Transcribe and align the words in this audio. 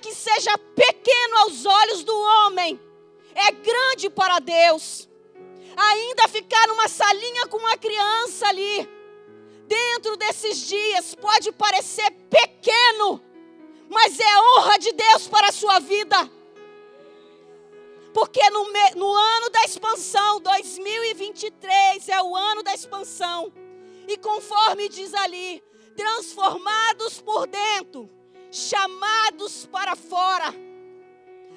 que 0.00 0.14
seja 0.14 0.56
pequeno 0.58 1.38
aos 1.38 1.64
olhos 1.64 2.04
do 2.04 2.16
homem, 2.16 2.80
é 3.34 3.52
grande 3.52 4.10
para 4.10 4.38
Deus. 4.38 5.08
Ainda 5.76 6.28
ficar 6.28 6.66
numa 6.68 6.88
salinha 6.88 7.46
com 7.46 7.58
uma 7.58 7.76
criança 7.76 8.48
ali, 8.48 8.88
dentro 9.66 10.16
desses 10.16 10.66
dias, 10.66 11.14
pode 11.14 11.52
parecer 11.52 12.10
pequeno, 12.28 13.22
mas 13.88 14.18
é 14.18 14.40
honra 14.40 14.78
de 14.78 14.92
Deus 14.92 15.28
para 15.28 15.48
a 15.48 15.52
sua 15.52 15.78
vida. 15.78 16.30
Porque 18.12 18.50
no, 18.50 18.66
no 18.96 19.12
ano 19.12 19.50
da 19.50 19.62
expansão, 19.64 20.40
2023 20.40 22.08
é 22.08 22.20
o 22.20 22.34
ano 22.34 22.62
da 22.62 22.74
expansão. 22.74 23.52
E 24.08 24.16
conforme 24.16 24.88
diz 24.88 25.14
ali, 25.14 25.62
transformados 25.96 27.20
por 27.20 27.46
dentro, 27.46 28.10
chamados 28.50 29.66
para 29.66 29.94
fora. 29.94 30.52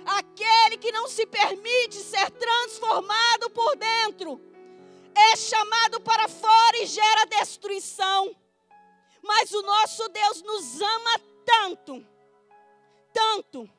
Aquele 0.06 0.78
que 0.78 0.92
não 0.92 1.08
se 1.08 1.26
permite 1.26 1.96
ser 1.96 2.30
transformado 2.32 3.50
por 3.52 3.76
dentro 3.76 4.40
é 5.16 5.36
chamado 5.36 6.02
para 6.02 6.28
fora 6.28 6.78
e 6.78 6.86
gera 6.86 7.26
destruição. 7.26 8.36
Mas 9.22 9.52
o 9.54 9.62
nosso 9.62 10.10
Deus 10.10 10.42
nos 10.42 10.82
ama 10.82 11.20
tanto, 11.46 12.06
tanto, 13.14 13.70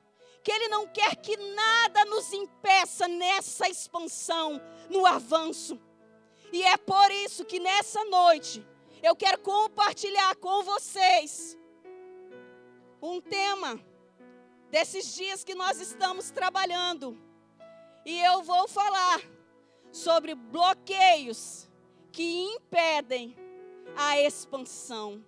que 0.43 0.51
Ele 0.51 0.69
não 0.69 0.87
quer 0.87 1.17
que 1.17 1.37
nada 1.37 2.05
nos 2.07 2.33
impeça 2.33 3.07
nessa 3.07 3.69
expansão, 3.69 4.61
no 4.89 5.05
avanço. 5.05 5.79
E 6.53 6.63
é 6.63 6.77
por 6.77 7.11
isso 7.11 7.45
que 7.45 7.61
nessa 7.61 8.03
noite 8.05 8.67
eu 9.03 9.15
quero 9.15 9.39
compartilhar 9.41 10.35
com 10.37 10.63
vocês 10.63 11.59
um 13.07 13.21
tema 13.21 13.79
desses 14.71 15.15
dias 15.15 15.45
que 15.45 15.55
nós 15.55 15.79
estamos 15.79 16.31
trabalhando. 16.31 17.19
E 18.05 18.19
eu 18.19 18.43
vou 18.43 18.67
falar 18.67 19.21
sobre 19.93 20.35
bloqueios 20.35 21.69
que 22.11 22.25
impedem 22.25 23.37
a 23.95 24.19
expansão. 24.19 25.23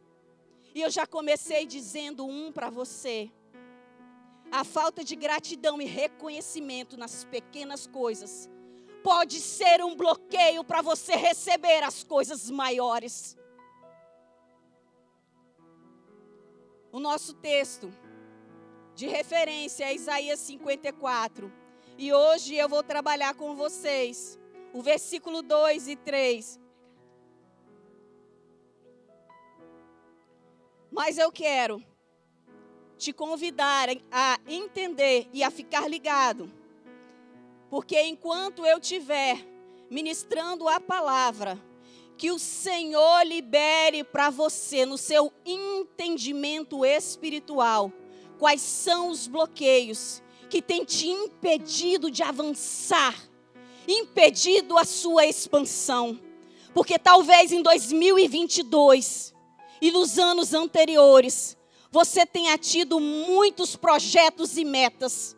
E 0.75 0.81
eu 0.81 0.91
já 0.91 1.07
comecei 1.07 1.67
dizendo 1.67 2.27
um 2.27 2.51
para 2.51 2.71
você. 2.71 3.31
A 4.51 4.65
falta 4.65 5.05
de 5.05 5.15
gratidão 5.15 5.81
e 5.81 5.85
reconhecimento 5.85 6.97
nas 6.97 7.25
pequenas 7.25 7.87
coisas 7.87 8.49
pode 9.03 9.39
ser 9.39 9.85
um 9.85 9.95
bloqueio 9.95 10.65
para 10.65 10.81
você 10.81 11.15
receber 11.15 11.83
as 11.83 12.03
coisas 12.03 12.51
maiores. 12.51 13.36
O 16.97 16.99
nosso 16.99 17.35
texto 17.35 17.93
de 18.95 19.07
referência 19.07 19.85
é 19.85 19.95
Isaías 19.95 20.41
54. 20.41 21.53
E 21.99 22.11
hoje 22.11 22.55
eu 22.55 22.71
vou 22.71 22.83
trabalhar 22.83 23.35
com 23.35 23.55
vocês 23.55 24.39
o 24.73 24.81
versículo 24.81 25.43
2 25.43 25.89
e 25.89 25.97
3. 25.97 26.59
Mas 30.91 31.19
eu 31.19 31.31
quero 31.31 31.85
te 32.97 33.13
convidar 33.13 33.91
a 34.11 34.41
entender 34.47 35.29
e 35.35 35.45
a 35.45 35.51
ficar 35.51 35.87
ligado. 35.91 36.51
Porque 37.69 38.01
enquanto 38.05 38.65
eu 38.65 38.79
estiver 38.79 39.37
ministrando 39.91 40.67
a 40.67 40.81
palavra, 40.81 41.63
que 42.17 42.31
o 42.31 42.39
Senhor 42.39 43.27
libere 43.27 44.03
para 44.03 44.31
você, 44.31 44.87
no 44.87 44.97
seu 44.97 45.33
entendimento 45.45 46.85
espiritual, 46.85 47.93
quais 48.39 48.61
são 48.61 49.09
os 49.09 49.27
bloqueios 49.27 50.23
que 50.49 50.63
têm 50.63 50.85
te 50.85 51.09
impedido 51.09 52.11
de 52.11 52.23
avançar, 52.23 53.15
impedido 53.87 54.79
a 54.79 54.85
sua 54.85 55.27
expansão. 55.27 56.19
Porque 56.73 56.99
talvez 56.99 57.53
em 57.53 57.63
2022 57.63 59.35
e 59.81 59.91
nos 59.91 60.19
anos 60.19 60.55
anteriores, 60.55 61.57
você 61.91 62.25
tenha 62.25 62.57
tido 62.57 62.99
muitos 62.99 63.77
projetos 63.77 64.57
e 64.57 64.65
metas, 64.65 65.37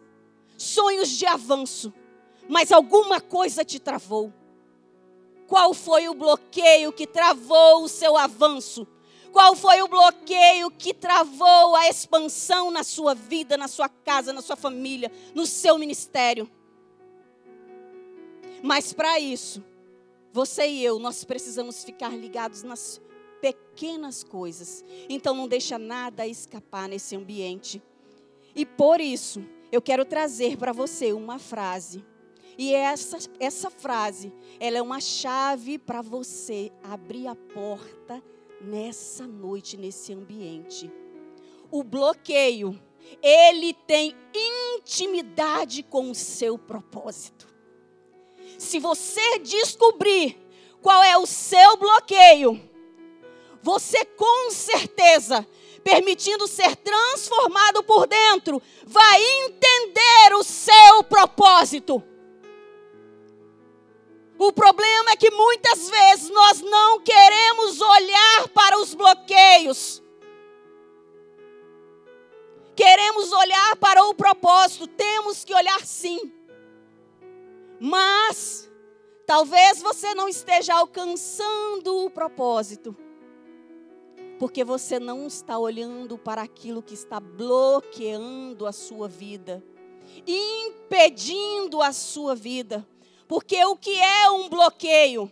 sonhos 0.56 1.08
de 1.10 1.26
avanço, 1.26 1.92
mas 2.48 2.72
alguma 2.72 3.20
coisa 3.20 3.64
te 3.64 3.78
travou. 3.78 4.32
Qual 5.48 5.72
foi 5.72 6.10
o 6.10 6.14
bloqueio 6.14 6.92
que 6.92 7.06
travou 7.06 7.82
o 7.82 7.88
seu 7.88 8.18
avanço? 8.18 8.86
Qual 9.32 9.56
foi 9.56 9.80
o 9.80 9.88
bloqueio 9.88 10.70
que 10.70 10.92
travou 10.92 11.74
a 11.74 11.88
expansão 11.88 12.70
na 12.70 12.84
sua 12.84 13.14
vida, 13.14 13.56
na 13.56 13.66
sua 13.66 13.88
casa, 13.88 14.30
na 14.30 14.42
sua 14.42 14.56
família, 14.56 15.10
no 15.34 15.46
seu 15.46 15.78
ministério? 15.78 16.48
Mas 18.62 18.92
para 18.92 19.18
isso, 19.18 19.64
você 20.32 20.66
e 20.66 20.84
eu, 20.84 20.98
nós 20.98 21.24
precisamos 21.24 21.82
ficar 21.82 22.10
ligados 22.10 22.62
nas 22.62 23.00
pequenas 23.40 24.22
coisas. 24.22 24.84
Então 25.08 25.34
não 25.34 25.48
deixa 25.48 25.78
nada 25.78 26.26
escapar 26.26 26.90
nesse 26.90 27.16
ambiente. 27.16 27.82
E 28.54 28.66
por 28.66 29.00
isso, 29.00 29.42
eu 29.72 29.80
quero 29.80 30.04
trazer 30.04 30.58
para 30.58 30.72
você 30.72 31.12
uma 31.14 31.38
frase. 31.38 32.04
E 32.58 32.74
essa, 32.74 33.18
essa 33.38 33.70
frase, 33.70 34.32
ela 34.58 34.78
é 34.78 34.82
uma 34.82 35.00
chave 35.00 35.78
para 35.78 36.02
você 36.02 36.72
abrir 36.82 37.28
a 37.28 37.36
porta 37.36 38.20
nessa 38.60 39.28
noite, 39.28 39.76
nesse 39.76 40.12
ambiente. 40.12 40.90
O 41.70 41.84
bloqueio, 41.84 42.76
ele 43.22 43.72
tem 43.72 44.12
intimidade 44.76 45.84
com 45.84 46.10
o 46.10 46.14
seu 46.16 46.58
propósito. 46.58 47.46
Se 48.58 48.80
você 48.80 49.38
descobrir 49.38 50.36
qual 50.82 51.00
é 51.04 51.16
o 51.16 51.26
seu 51.26 51.76
bloqueio, 51.76 52.60
você 53.62 54.04
com 54.04 54.50
certeza, 54.50 55.46
permitindo 55.84 56.48
ser 56.48 56.74
transformado 56.74 57.84
por 57.84 58.08
dentro, 58.08 58.60
vai 58.84 59.22
entender 59.44 60.34
o 60.34 60.42
seu 60.42 61.04
propósito. 61.04 62.02
O 64.38 64.52
problema 64.52 65.10
é 65.10 65.16
que 65.16 65.30
muitas 65.30 65.90
vezes 65.90 66.30
nós 66.30 66.60
não 66.60 67.00
queremos 67.00 67.80
olhar 67.80 68.48
para 68.48 68.78
os 68.78 68.94
bloqueios. 68.94 70.02
Queremos 72.76 73.32
olhar 73.32 73.76
para 73.76 74.04
o 74.04 74.14
propósito, 74.14 74.86
temos 74.86 75.44
que 75.44 75.52
olhar 75.52 75.84
sim. 75.84 76.32
Mas 77.80 78.70
talvez 79.26 79.82
você 79.82 80.14
não 80.14 80.28
esteja 80.28 80.74
alcançando 80.74 82.04
o 82.04 82.10
propósito 82.10 82.96
porque 84.38 84.62
você 84.62 85.00
não 85.00 85.26
está 85.26 85.58
olhando 85.58 86.16
para 86.16 86.42
aquilo 86.42 86.82
que 86.82 86.94
está 86.94 87.18
bloqueando 87.18 88.66
a 88.66 88.72
sua 88.72 89.08
vida, 89.08 89.62
impedindo 90.26 91.82
a 91.82 91.92
sua 91.92 92.36
vida. 92.36 92.86
Porque 93.28 93.62
o 93.66 93.76
que 93.76 93.94
é 94.00 94.30
um 94.30 94.48
bloqueio? 94.48 95.30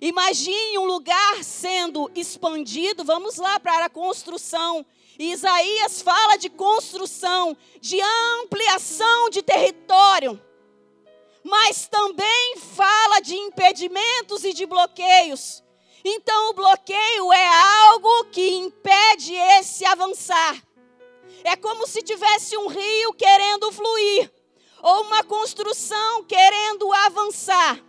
Imagine 0.00 0.78
um 0.78 0.84
lugar 0.84 1.42
sendo 1.42 2.10
expandido, 2.14 3.04
vamos 3.04 3.36
lá 3.36 3.58
para 3.58 3.84
a 3.84 3.90
construção. 3.90 4.86
Isaías 5.18 6.00
fala 6.00 6.36
de 6.36 6.48
construção, 6.48 7.56
de 7.80 8.00
ampliação 8.40 9.28
de 9.28 9.42
território, 9.42 10.40
mas 11.44 11.86
também 11.86 12.56
fala 12.58 13.20
de 13.20 13.34
impedimentos 13.34 14.44
e 14.44 14.52
de 14.52 14.64
bloqueios. 14.64 15.62
Então, 16.04 16.50
o 16.50 16.54
bloqueio 16.54 17.32
é 17.32 17.46
algo 17.88 18.24
que 18.26 18.54
impede 18.54 19.34
esse 19.34 19.84
avançar. 19.84 20.60
É 21.44 21.56
como 21.56 21.86
se 21.86 22.02
tivesse 22.02 22.56
um 22.56 22.68
rio 22.68 23.12
querendo 23.14 23.70
fluir, 23.70 24.32
ou 24.82 25.02
uma 25.02 25.22
construção 25.22 26.24
querendo 26.24 26.92
avançar. 26.92 27.80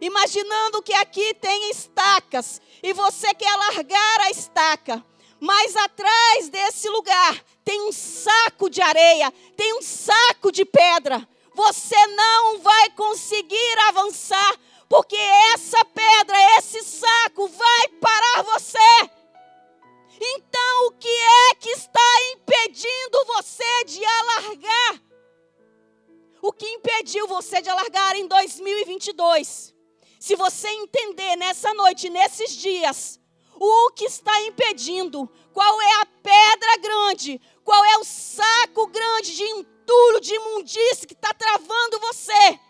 Imaginando 0.00 0.82
que 0.82 0.92
aqui 0.92 1.34
tem 1.34 1.70
estacas 1.70 2.60
e 2.82 2.92
você 2.92 3.34
quer 3.34 3.56
largar 3.56 4.20
a 4.20 4.30
estaca, 4.30 5.04
mas 5.40 5.74
atrás 5.74 6.48
desse 6.48 6.88
lugar 6.90 7.42
tem 7.64 7.80
um 7.82 7.92
saco 7.92 8.70
de 8.70 8.80
areia, 8.80 9.32
tem 9.56 9.74
um 9.74 9.82
saco 9.82 10.52
de 10.52 10.64
pedra. 10.64 11.26
Você 11.54 12.06
não 12.06 12.60
vai 12.60 12.90
conseguir 12.90 13.78
avançar 13.88 14.56
porque 14.88 15.16
essa 15.54 15.84
pedra, 15.84 16.58
esse 16.58 16.82
saco 16.82 17.48
vai 17.48 17.88
parar 18.00 18.42
você. 18.42 19.10
Então, 20.20 20.86
o 20.86 20.92
que 20.92 21.08
é 21.08 21.54
que 21.56 21.70
está 21.70 22.22
impedindo 22.32 23.24
você 23.26 23.84
de 23.84 24.04
alargar? 24.04 25.07
O 26.40 26.52
que 26.52 26.66
impediu 26.66 27.26
você 27.26 27.60
de 27.60 27.68
alargar 27.68 28.16
em 28.16 28.26
2022? 28.26 29.74
Se 30.20 30.36
você 30.36 30.68
entender 30.68 31.36
nessa 31.36 31.72
noite, 31.74 32.08
nesses 32.08 32.52
dias, 32.52 33.20
O 33.60 33.90
que 33.90 34.04
está 34.04 34.40
impedindo? 34.42 35.28
Qual 35.52 35.82
é 35.82 35.94
a 36.02 36.06
pedra 36.06 36.76
grande? 36.80 37.40
Qual 37.64 37.84
é 37.84 37.98
o 37.98 38.04
saco 38.04 38.86
grande 38.86 39.34
de 39.34 39.42
entulho, 39.42 40.20
de 40.20 40.34
imundície 40.34 41.06
que 41.06 41.14
está 41.14 41.34
travando 41.34 41.98
você? 41.98 42.60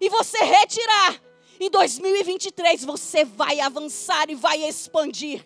E 0.00 0.08
você 0.08 0.38
retirar. 0.38 1.20
Em 1.58 1.68
2023 1.68 2.84
você 2.84 3.24
vai 3.24 3.58
avançar 3.58 4.30
e 4.30 4.36
vai 4.36 4.62
expandir. 4.62 5.44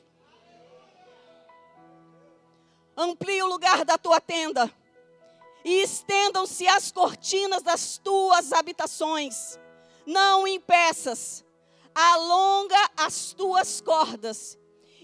Amplie 2.95 3.43
o 3.43 3.47
lugar 3.47 3.87
da 3.87 3.97
tua 3.97 4.21
tenda 4.21 4.71
e 5.65 5.83
estendam-se 5.83 6.67
as 6.67 6.91
cortinas 6.91 7.63
das 7.63 7.99
tuas 7.99 8.53
habitações. 8.53 9.59
Não 10.07 10.47
impeças, 10.47 11.45
alonga 11.95 12.91
as 12.97 13.33
tuas 13.33 13.81
cordas 13.81 14.59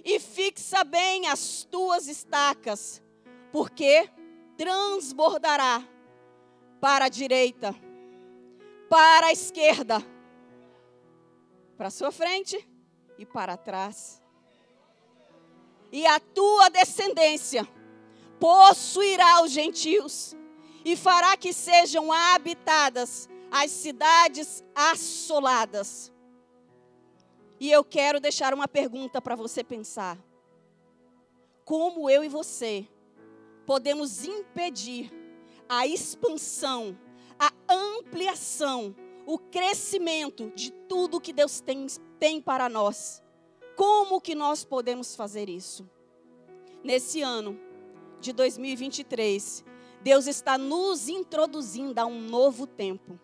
e 0.05 0.19
fixa 0.19 0.83
bem 0.85 1.27
as 1.27 1.65
tuas 1.65 2.09
estacas, 2.09 3.03
porque 3.53 4.11
transbordará 4.57 5.87
para 6.81 7.05
a 7.07 7.09
direita, 7.09 7.75
para 8.89 9.29
a 9.29 9.33
esquerda, 9.33 10.05
para 11.77 11.89
a 11.89 11.91
sua 11.91 12.11
frente 12.11 12.69
e 13.17 13.25
para 13.25 13.57
trás. 13.57 14.23
E 15.93 16.07
a 16.07 16.19
tua 16.19 16.69
descendência 16.69 17.67
possuirá 18.41 19.43
os 19.43 19.51
gentios 19.51 20.37
e 20.85 20.97
fará 20.97 21.37
que 21.37 21.53
sejam 21.53 22.13
habitadas 22.13 23.29
as 23.51 23.71
cidades 23.71 24.65
assoladas. 24.75 26.13
E 27.61 27.71
eu 27.71 27.83
quero 27.83 28.21
deixar 28.21 28.55
uma 28.55 28.69
pergunta 28.69 29.21
para 29.21 29.35
você 29.35 29.65
pensar. 29.65 30.19
Como 31.65 32.09
eu 32.09 32.23
e 32.23 32.29
você 32.29 32.87
podemos 33.67 34.25
impedir 34.25 35.13
a 35.69 35.87
expansão, 35.87 36.99
a 37.39 37.53
ampliação, 37.69 38.95
o 39.27 39.39
crescimento 39.39 40.51
de 40.55 40.71
tudo 40.89 41.21
que 41.21 41.33
Deus 41.33 41.61
tem, 41.61 41.87
tem 42.19 42.41
para 42.41 42.69
nós? 42.69 43.23
Como 43.77 44.21
que 44.21 44.35
nós 44.35 44.65
podemos 44.65 45.15
fazer 45.15 45.49
isso? 45.49 45.89
Nesse 46.83 47.21
ano 47.21 47.59
de 48.21 48.33
2023, 48.33 49.65
Deus 50.03 50.27
está 50.27 50.57
nos 50.57 51.09
introduzindo 51.09 51.99
a 51.99 52.07
um 52.07 52.21
novo 52.21 52.67
tempo 52.67 53.19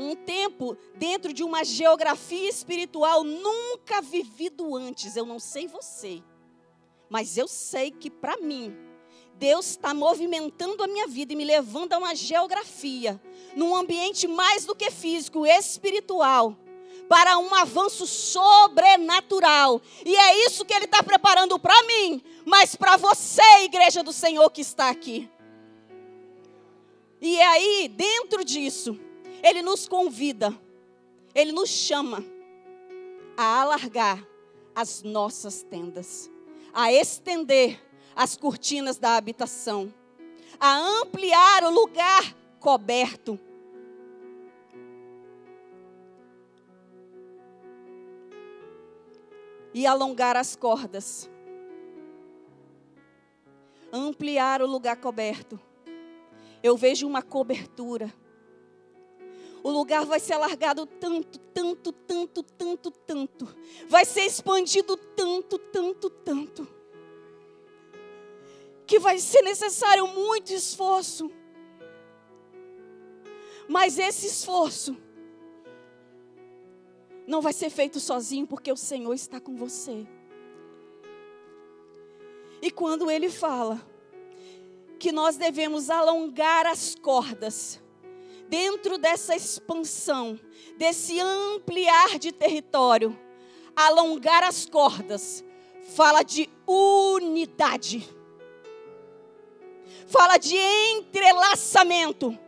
um 0.00 0.14
tempo 0.14 0.76
dentro 0.94 1.32
de 1.32 1.44
uma 1.44 1.62
geografia 1.62 2.48
espiritual 2.48 3.22
nunca 3.22 4.00
vivido 4.00 4.74
antes. 4.74 5.16
Eu 5.16 5.26
não 5.26 5.38
sei 5.38 5.66
você, 5.66 6.22
mas 7.08 7.36
eu 7.36 7.46
sei 7.46 7.90
que 7.90 8.10
para 8.10 8.36
mim, 8.38 8.74
Deus 9.34 9.70
está 9.70 9.92
movimentando 9.92 10.82
a 10.82 10.86
minha 10.86 11.06
vida 11.06 11.32
e 11.32 11.36
me 11.36 11.44
levando 11.44 11.92
a 11.92 11.98
uma 11.98 12.14
geografia, 12.14 13.20
num 13.54 13.74
ambiente 13.74 14.26
mais 14.26 14.64
do 14.64 14.74
que 14.74 14.90
físico, 14.90 15.46
espiritual, 15.46 16.56
para 17.08 17.38
um 17.38 17.54
avanço 17.54 18.06
sobrenatural. 18.06 19.80
E 20.04 20.14
é 20.14 20.46
isso 20.46 20.64
que 20.64 20.72
Ele 20.72 20.84
está 20.84 21.02
preparando 21.02 21.58
para 21.58 21.82
mim, 21.84 22.22
mas 22.44 22.74
para 22.76 22.96
você, 22.96 23.42
igreja 23.64 24.02
do 24.02 24.12
Senhor 24.12 24.48
que 24.50 24.60
está 24.60 24.88
aqui. 24.88 25.28
E 27.20 27.40
aí, 27.40 27.88
dentro 27.88 28.44
disso, 28.44 28.98
ele 29.42 29.62
nos 29.62 29.88
convida, 29.88 30.56
Ele 31.34 31.52
nos 31.52 31.68
chama 31.68 32.24
a 33.36 33.62
alargar 33.62 34.26
as 34.74 35.02
nossas 35.02 35.62
tendas, 35.62 36.30
a 36.72 36.92
estender 36.92 37.80
as 38.14 38.36
cortinas 38.36 38.98
da 38.98 39.16
habitação, 39.16 39.92
a 40.58 40.76
ampliar 40.76 41.64
o 41.64 41.70
lugar 41.70 42.34
coberto. 42.58 43.38
E 49.72 49.86
alongar 49.86 50.36
as 50.36 50.56
cordas, 50.56 51.30
ampliar 53.92 54.60
o 54.60 54.66
lugar 54.66 54.96
coberto. 54.96 55.58
Eu 56.62 56.76
vejo 56.76 57.06
uma 57.06 57.22
cobertura 57.22 58.12
o 59.62 59.70
lugar 59.70 60.06
vai 60.06 60.18
ser 60.18 60.34
alargado 60.34 60.86
tanto, 60.86 61.38
tanto, 61.38 61.92
tanto, 61.92 62.42
tanto, 62.42 62.90
tanto. 62.90 63.56
Vai 63.88 64.04
ser 64.04 64.22
expandido 64.22 64.96
tanto, 64.96 65.58
tanto, 65.58 66.08
tanto. 66.08 66.68
Que 68.86 68.98
vai 68.98 69.18
ser 69.18 69.42
necessário 69.42 70.06
muito 70.06 70.52
esforço. 70.52 71.30
Mas 73.68 73.98
esse 73.98 74.26
esforço 74.26 74.96
não 77.26 77.40
vai 77.40 77.52
ser 77.52 77.70
feito 77.70 78.00
sozinho, 78.00 78.46
porque 78.46 78.72
o 78.72 78.76
Senhor 78.76 79.12
está 79.12 79.38
com 79.38 79.54
você. 79.54 80.06
E 82.62 82.70
quando 82.70 83.10
Ele 83.10 83.28
fala 83.28 83.80
que 85.00 85.10
nós 85.10 85.38
devemos 85.38 85.88
alongar 85.88 86.66
as 86.66 86.94
cordas, 86.94 87.80
dentro 88.48 88.98
dessa 88.98 89.34
expansão, 89.34 90.38
desse 90.76 91.18
ampliar 91.18 92.18
de 92.18 92.30
território, 92.30 93.18
alongar 93.74 94.44
as 94.44 94.66
cordas, 94.66 95.42
fala 95.96 96.22
de 96.22 96.50
unidade, 96.66 98.06
fala 100.06 100.36
de 100.36 100.54
entrelaçamento. 100.58 102.38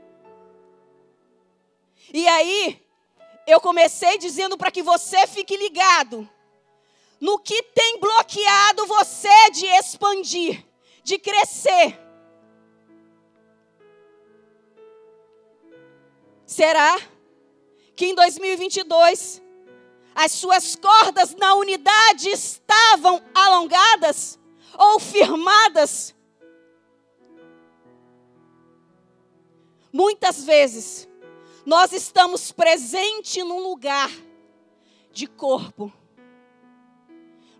E 2.12 2.28
aí, 2.28 2.78
eu 3.46 3.62
comecei 3.62 4.18
dizendo 4.18 4.58
para 4.58 4.70
que 4.70 4.82
você 4.82 5.26
fique 5.26 5.56
ligado 5.56 6.28
no 7.18 7.38
que 7.38 7.62
tem 7.62 7.98
bloqueado 7.98 8.86
você 8.86 9.50
de 9.52 9.64
expandir, 9.64 10.62
de 11.02 11.18
crescer. 11.18 12.01
Será 16.52 17.00
que 17.96 18.04
em 18.04 18.14
2022 18.14 19.40
as 20.14 20.32
suas 20.32 20.76
cordas 20.76 21.34
na 21.34 21.54
unidade 21.54 22.28
estavam 22.28 23.22
alongadas 23.34 24.38
ou 24.78 25.00
firmadas? 25.00 26.14
Muitas 29.90 30.44
vezes 30.44 31.08
nós 31.64 31.90
estamos 31.90 32.52
presentes 32.52 33.42
num 33.42 33.60
lugar 33.60 34.10
de 35.10 35.26
corpo, 35.26 35.90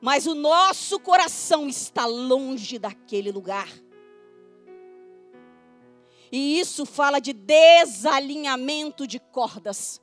mas 0.03 0.27
o 0.27 0.35
nosso 0.35 1.01
coração 1.01 1.67
está 1.67 2.05
longe 2.05 2.79
daquele 2.79 3.33
lugar. 3.33 3.71
E 6.33 6.59
isso 6.59 6.87
fala 6.87 7.21
de 7.21 7.35
desalinhamento 7.35 9.07
de 9.07 9.21
cordas. 9.21 10.01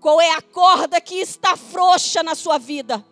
Qual 0.00 0.18
é 0.18 0.30
a 0.30 0.40
corda 0.40 0.98
que 1.02 1.16
está 1.16 1.54
frouxa 1.54 2.22
na 2.22 2.34
sua 2.34 2.56
vida? 2.56 3.04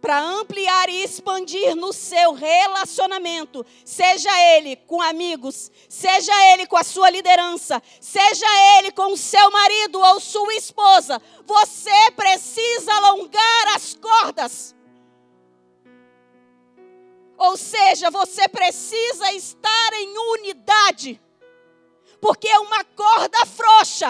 Para 0.00 0.18
ampliar 0.18 0.88
e 0.88 1.04
expandir 1.04 1.76
no 1.76 1.92
seu 1.92 2.32
relacionamento, 2.32 3.66
seja 3.84 4.30
ele 4.56 4.74
com 4.76 5.02
amigos, 5.02 5.70
seja 5.86 6.32
ele 6.52 6.66
com 6.66 6.78
a 6.78 6.82
sua 6.82 7.10
liderança, 7.10 7.82
seja 8.00 8.46
ele 8.78 8.92
com 8.92 9.12
o 9.12 9.16
seu 9.16 9.50
marido 9.50 10.00
ou 10.00 10.18
sua 10.18 10.54
esposa, 10.54 11.20
você 11.44 12.10
precisa 12.16 12.90
alongar 12.94 13.76
as 13.76 13.94
cordas. 13.94 14.74
Ou 17.40 17.56
seja, 17.56 18.10
você 18.10 18.46
precisa 18.50 19.32
estar 19.32 19.92
em 19.94 20.18
unidade. 20.18 21.18
Porque 22.20 22.46
uma 22.58 22.84
corda 22.84 23.46
frouxa, 23.46 24.08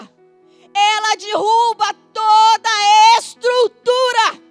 ela 0.75 1.15
derruba 1.15 1.95
toda 2.13 2.69
a 2.69 3.19
estrutura. 3.21 4.51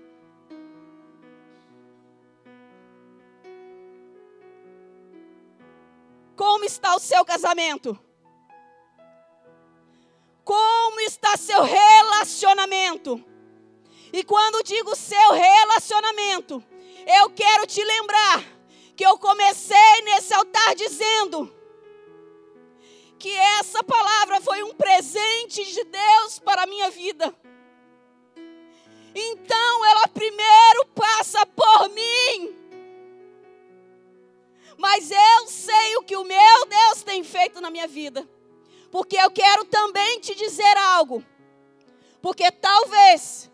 Como 6.38 6.64
está 6.64 6.96
o 6.96 7.00
seu 7.00 7.26
casamento? 7.26 8.00
Como 10.46 11.02
está 11.02 11.36
seu 11.36 11.64
relacionamento? 11.64 13.22
E 14.14 14.24
quando 14.24 14.64
digo 14.64 14.96
seu 14.96 15.34
relacionamento, 15.34 16.64
eu 17.06 17.30
quero 17.32 17.68
te 17.68 17.84
lembrar 17.84 18.59
que 19.00 19.06
eu 19.06 19.18
comecei 19.18 20.02
nesse 20.04 20.34
altar 20.34 20.76
dizendo 20.76 21.50
que 23.18 23.34
essa 23.34 23.82
palavra 23.82 24.42
foi 24.42 24.62
um 24.62 24.76
presente 24.76 25.64
de 25.72 25.86
Deus 25.86 26.38
para 26.40 26.64
a 26.64 26.68
minha 26.68 26.90
vida. 26.90 27.34
Então 29.16 29.86
ela 29.86 30.06
primeiro 30.10 30.86
passa 30.94 31.46
por 31.46 31.88
mim. 31.92 32.54
Mas 34.78 35.10
eu 35.10 35.48
sei 35.48 35.96
o 35.96 36.04
que 36.04 36.18
o 36.18 36.26
meu 36.26 36.66
Deus 36.66 37.02
tem 37.02 37.24
feito 37.24 37.62
na 37.62 37.72
minha 37.72 37.88
vida. 37.88 38.28
Porque 38.92 39.16
eu 39.16 39.32
quero 39.32 39.64
também 39.64 40.20
te 40.20 40.36
dizer 40.36 40.76
algo. 40.76 41.24
Porque 42.22 42.52
talvez 42.52 43.50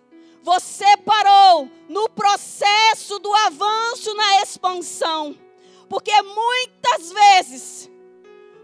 você 0.46 0.96
parou 0.98 1.68
no 1.90 2.08
processo 2.08 3.18
do 3.18 3.34
avanço 3.34 4.14
na 4.14 4.44
expansão. 4.44 5.36
Porque 5.90 6.14
muitas 6.22 7.12
vezes, 7.12 7.90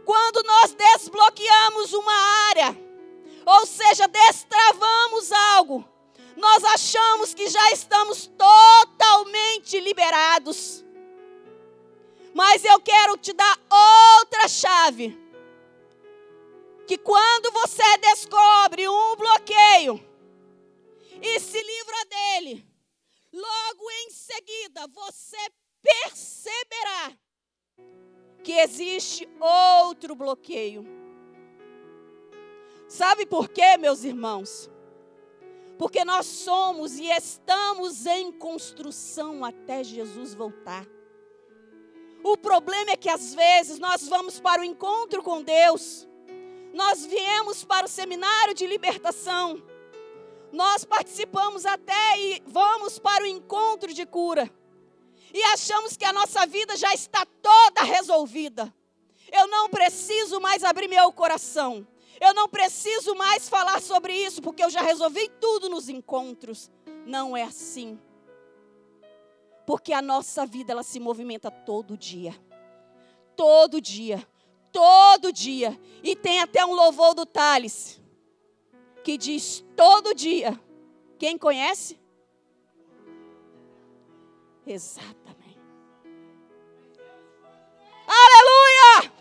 quando 0.05 0.43
nós 0.43 0.75
desbloqueamos 0.75 1.91
uma 1.93 2.13
área, 2.50 2.77
ou 3.43 3.65
seja, 3.65 4.07
destravamos 4.07 5.31
algo, 5.55 5.83
nós 6.38 6.63
achamos 6.65 7.33
que 7.33 7.50
já 7.50 7.71
estamos 7.71 8.27
totalmente 8.38 9.79
liberados. 9.79 10.85
Mas 12.31 12.63
eu 12.63 12.79
quero 12.79 13.17
te 13.17 13.33
dar 13.33 13.59
outra 14.19 14.47
chave. 14.47 15.19
Que 16.85 17.00
quando 17.00 17.51
você 17.51 17.97
descobre 17.97 18.88
um 18.88 19.15
bloqueio 19.15 20.11
e 21.21 21.39
se 21.39 21.61
livra 21.61 22.05
dele, 22.05 22.65
logo 23.31 23.91
em 23.91 24.09
seguida 24.09 24.87
você 24.87 25.37
perceberá 25.81 27.17
que 28.43 28.53
existe 28.53 29.29
outro 29.39 30.15
bloqueio. 30.15 30.85
Sabe 32.87 33.25
por 33.25 33.47
quê, 33.47 33.77
meus 33.77 34.03
irmãos? 34.03 34.69
Porque 35.77 36.03
nós 36.03 36.25
somos 36.25 36.99
e 36.99 37.05
estamos 37.05 38.05
em 38.05 38.31
construção 38.31 39.45
até 39.45 39.83
Jesus 39.83 40.33
voltar. 40.33 40.85
O 42.23 42.37
problema 42.37 42.91
é 42.91 42.97
que 42.97 43.09
às 43.09 43.33
vezes 43.33 43.79
nós 43.79 44.07
vamos 44.07 44.39
para 44.39 44.61
o 44.61 44.65
encontro 44.65 45.23
com 45.23 45.41
Deus, 45.41 46.07
nós 46.73 47.05
viemos 47.05 47.63
para 47.63 47.85
o 47.85 47.89
seminário 47.89 48.53
de 48.53 48.67
libertação, 48.67 49.61
nós 50.51 50.84
participamos 50.84 51.65
até 51.65 52.20
e 52.20 52.43
vamos 52.46 53.00
para 53.00 53.24
o 53.24 53.27
encontro 53.27 53.93
de 53.93 54.05
cura, 54.05 54.51
e 55.34 55.41
achamos 55.43 55.96
que 55.96 56.05
a 56.05 56.13
nossa 56.13 56.46
vida 56.46 56.75
já 56.75 56.93
está 56.93 57.25
toda 57.41 57.84
resolvida. 57.84 58.74
Eu 59.31 59.48
não 59.48 59.70
preciso 59.70 60.41
mais 60.41 60.63
abrir 60.63 60.89
meu 60.89 61.12
coração. 61.13 61.88
Eu 62.20 62.34
não 62.34 62.50
preciso 62.50 63.15
mais 63.15 63.48
falar 63.48 63.81
sobre 63.81 64.13
isso, 64.13 64.41
porque 64.41 64.63
eu 64.63 64.70
já 64.70 64.81
resolvi 64.81 65.29
tudo 65.39 65.70
nos 65.70 65.88
encontros. 65.88 66.70
Não 67.05 67.36
é 67.36 67.43
assim. 67.43 67.98
Porque 69.65 69.93
a 69.93 70.01
nossa 70.01 70.46
vida 70.46 70.74
ela 70.74 70.84
se 70.84 71.00
movimenta 71.00 71.50
todo 71.50 71.98
dia. 71.98 72.36
Todo 73.36 73.79
dia. 73.79 74.27
Todo 74.72 75.31
dia. 75.31 75.79
E 76.03 76.15
tem 76.15 76.41
até 76.41 76.65
um 76.65 76.74
louvor 76.74 77.15
do 77.15 77.25
Thales 77.25 78.00
que 79.03 79.17
diz 79.17 79.63
todo 79.75 80.13
dia. 80.13 80.60
Quem 81.17 81.38
conhece? 81.38 82.00
Exatamente. 84.65 85.60
Aleluia! 88.08 89.12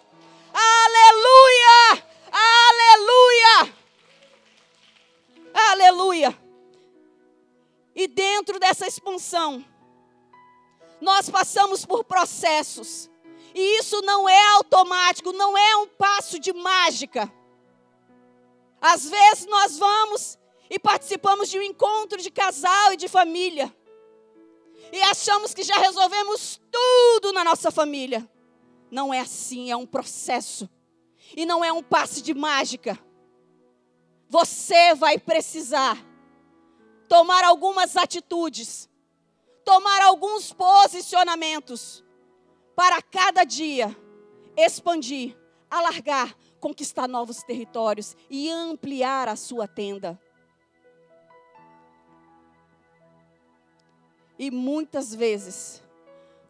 Aleluia! 0.53 2.07
Aleluia! 2.33 3.75
Aleluia! 5.55 6.39
E 7.95 8.07
dentro 8.07 8.59
dessa 8.59 8.87
expansão, 8.87 9.65
nós 11.01 11.29
passamos 11.29 11.85
por 11.85 12.05
processos. 12.05 13.11
E 13.55 13.79
isso 13.79 14.01
não 14.03 14.29
é 14.29 14.47
automático, 14.53 15.33
não 15.33 15.57
é 15.57 15.77
um 15.77 15.87
passo 15.87 16.39
de 16.39 16.53
mágica. 16.53 17.33
Às 18.81 19.09
vezes 19.09 19.47
nós 19.47 19.79
vamos 19.79 20.39
e 20.69 20.79
participamos 20.79 21.49
de 21.49 21.59
um 21.59 21.63
encontro 21.63 22.21
de 22.21 22.31
casal 22.31 22.93
e 22.93 22.97
de 22.97 23.09
família. 23.09 23.75
E 24.93 25.01
achamos 25.03 25.53
que 25.53 25.63
já 25.63 25.77
resolvemos 25.77 26.61
tudo 26.71 27.33
na 27.33 27.45
nossa 27.45 27.71
família. 27.71 28.29
Não 28.91 29.13
é 29.13 29.21
assim, 29.21 29.71
é 29.71 29.77
um 29.77 29.87
processo. 29.87 30.69
E 31.37 31.47
não 31.47 31.65
é 31.65 31.73
um 31.73 31.83
passe 31.83 32.23
de 32.23 32.35
mágica. 32.35 32.99
Você 34.29 34.95
vai 34.95 35.19
precisar 35.19 35.99
tomar 37.09 37.45
algumas 37.45 37.97
atitudes 37.97 38.91
tomar 39.65 40.03
alguns 40.03 40.53
posicionamentos 40.53 42.05
para 42.75 43.01
cada 43.03 43.45
dia 43.45 43.97
expandir, 44.57 45.39
alargar, 45.71 46.35
conquistar 46.61 47.09
novos 47.09 47.43
territórios 47.43 48.17
e 48.29 48.49
ampliar 48.51 49.29
a 49.29 49.35
sua 49.35 49.67
tenda. 49.67 50.21
E 54.39 54.51
muitas 54.51 55.15
vezes, 55.15 55.83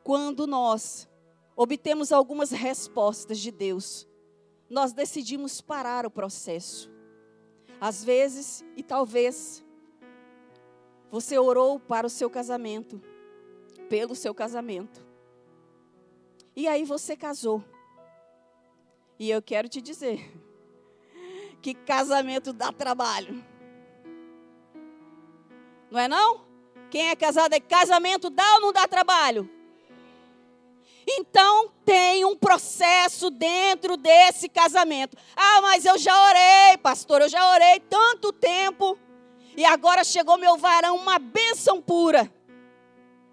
quando 0.05 0.47
nós 0.47 1.09
obtemos 1.57 2.13
algumas 2.13 2.51
respostas 2.51 3.39
de 3.39 3.51
Deus, 3.51 4.07
nós 4.69 4.93
decidimos 4.93 5.61
parar 5.61 6.07
o 6.07 6.11
processo. 6.11 6.91
Às 7.81 8.05
vezes, 8.05 8.65
e 8.77 8.83
talvez, 8.83 9.65
você 11.11 11.39
orou 11.39 11.81
para 11.81 12.07
o 12.07 12.11
seu 12.11 12.31
casamento, 12.31 13.03
pelo 13.89 14.15
seu 14.15 14.33
casamento. 14.33 15.05
E 16.55 16.69
aí 16.69 16.85
você 16.85 17.17
casou. 17.17 17.65
E 19.21 19.31
eu 19.31 19.43
quero 19.43 19.69
te 19.69 19.83
dizer 19.83 20.33
que 21.61 21.75
casamento 21.75 22.55
dá 22.55 22.73
trabalho. 22.73 23.45
Não 25.91 26.01
é 26.01 26.09
não? 26.09 26.47
Quem 26.91 27.11
é 27.11 27.15
casado 27.15 27.53
é 27.53 27.61
casamento 27.61 28.31
dá 28.31 28.55
ou 28.55 28.61
não 28.63 28.73
dá 28.73 28.89
trabalho? 28.89 29.47
Então 31.07 31.71
tem 31.85 32.25
um 32.25 32.35
processo 32.35 33.29
dentro 33.29 33.99
desse 33.99 34.49
casamento. 34.49 35.19
Ah, 35.37 35.61
mas 35.61 35.85
eu 35.85 35.99
já 35.99 36.15
orei, 36.29 36.79
pastor, 36.79 37.21
eu 37.21 37.29
já 37.29 37.47
orei 37.53 37.79
tanto 37.91 38.33
tempo. 38.33 38.99
E 39.55 39.67
agora 39.67 40.03
chegou 40.03 40.39
meu 40.39 40.57
varão, 40.57 40.97
uma 40.97 41.19
bênção 41.19 41.83
pura. 41.83 42.33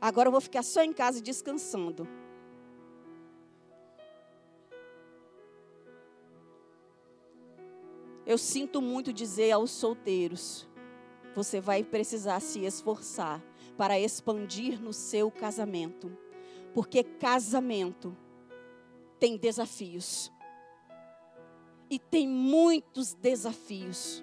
Agora 0.01 0.27
eu 0.27 0.34
vou 0.34 0.41
ficar 0.41 0.63
só 0.63 0.84
em 0.84 0.91
casa 0.91 1.22
descansando. 1.22 2.26
Eu 8.27 8.38
sinto 8.38 8.81
muito 8.81 9.13
dizer 9.13 9.51
aos 9.51 9.72
solteiros: 9.72 10.67
você 11.34 11.62
vai 11.62 11.81
precisar 11.81 12.41
se 12.41 12.65
esforçar 12.65 13.41
para 13.77 13.98
expandir 13.98 14.81
no 14.81 14.91
seu 14.91 15.31
casamento, 15.31 16.12
porque 16.74 17.03
casamento 17.03 18.15
tem 19.17 19.38
desafios. 19.38 20.29
E 21.89 21.98
tem 21.98 22.27
muitos 22.27 23.13
desafios. 23.13 24.22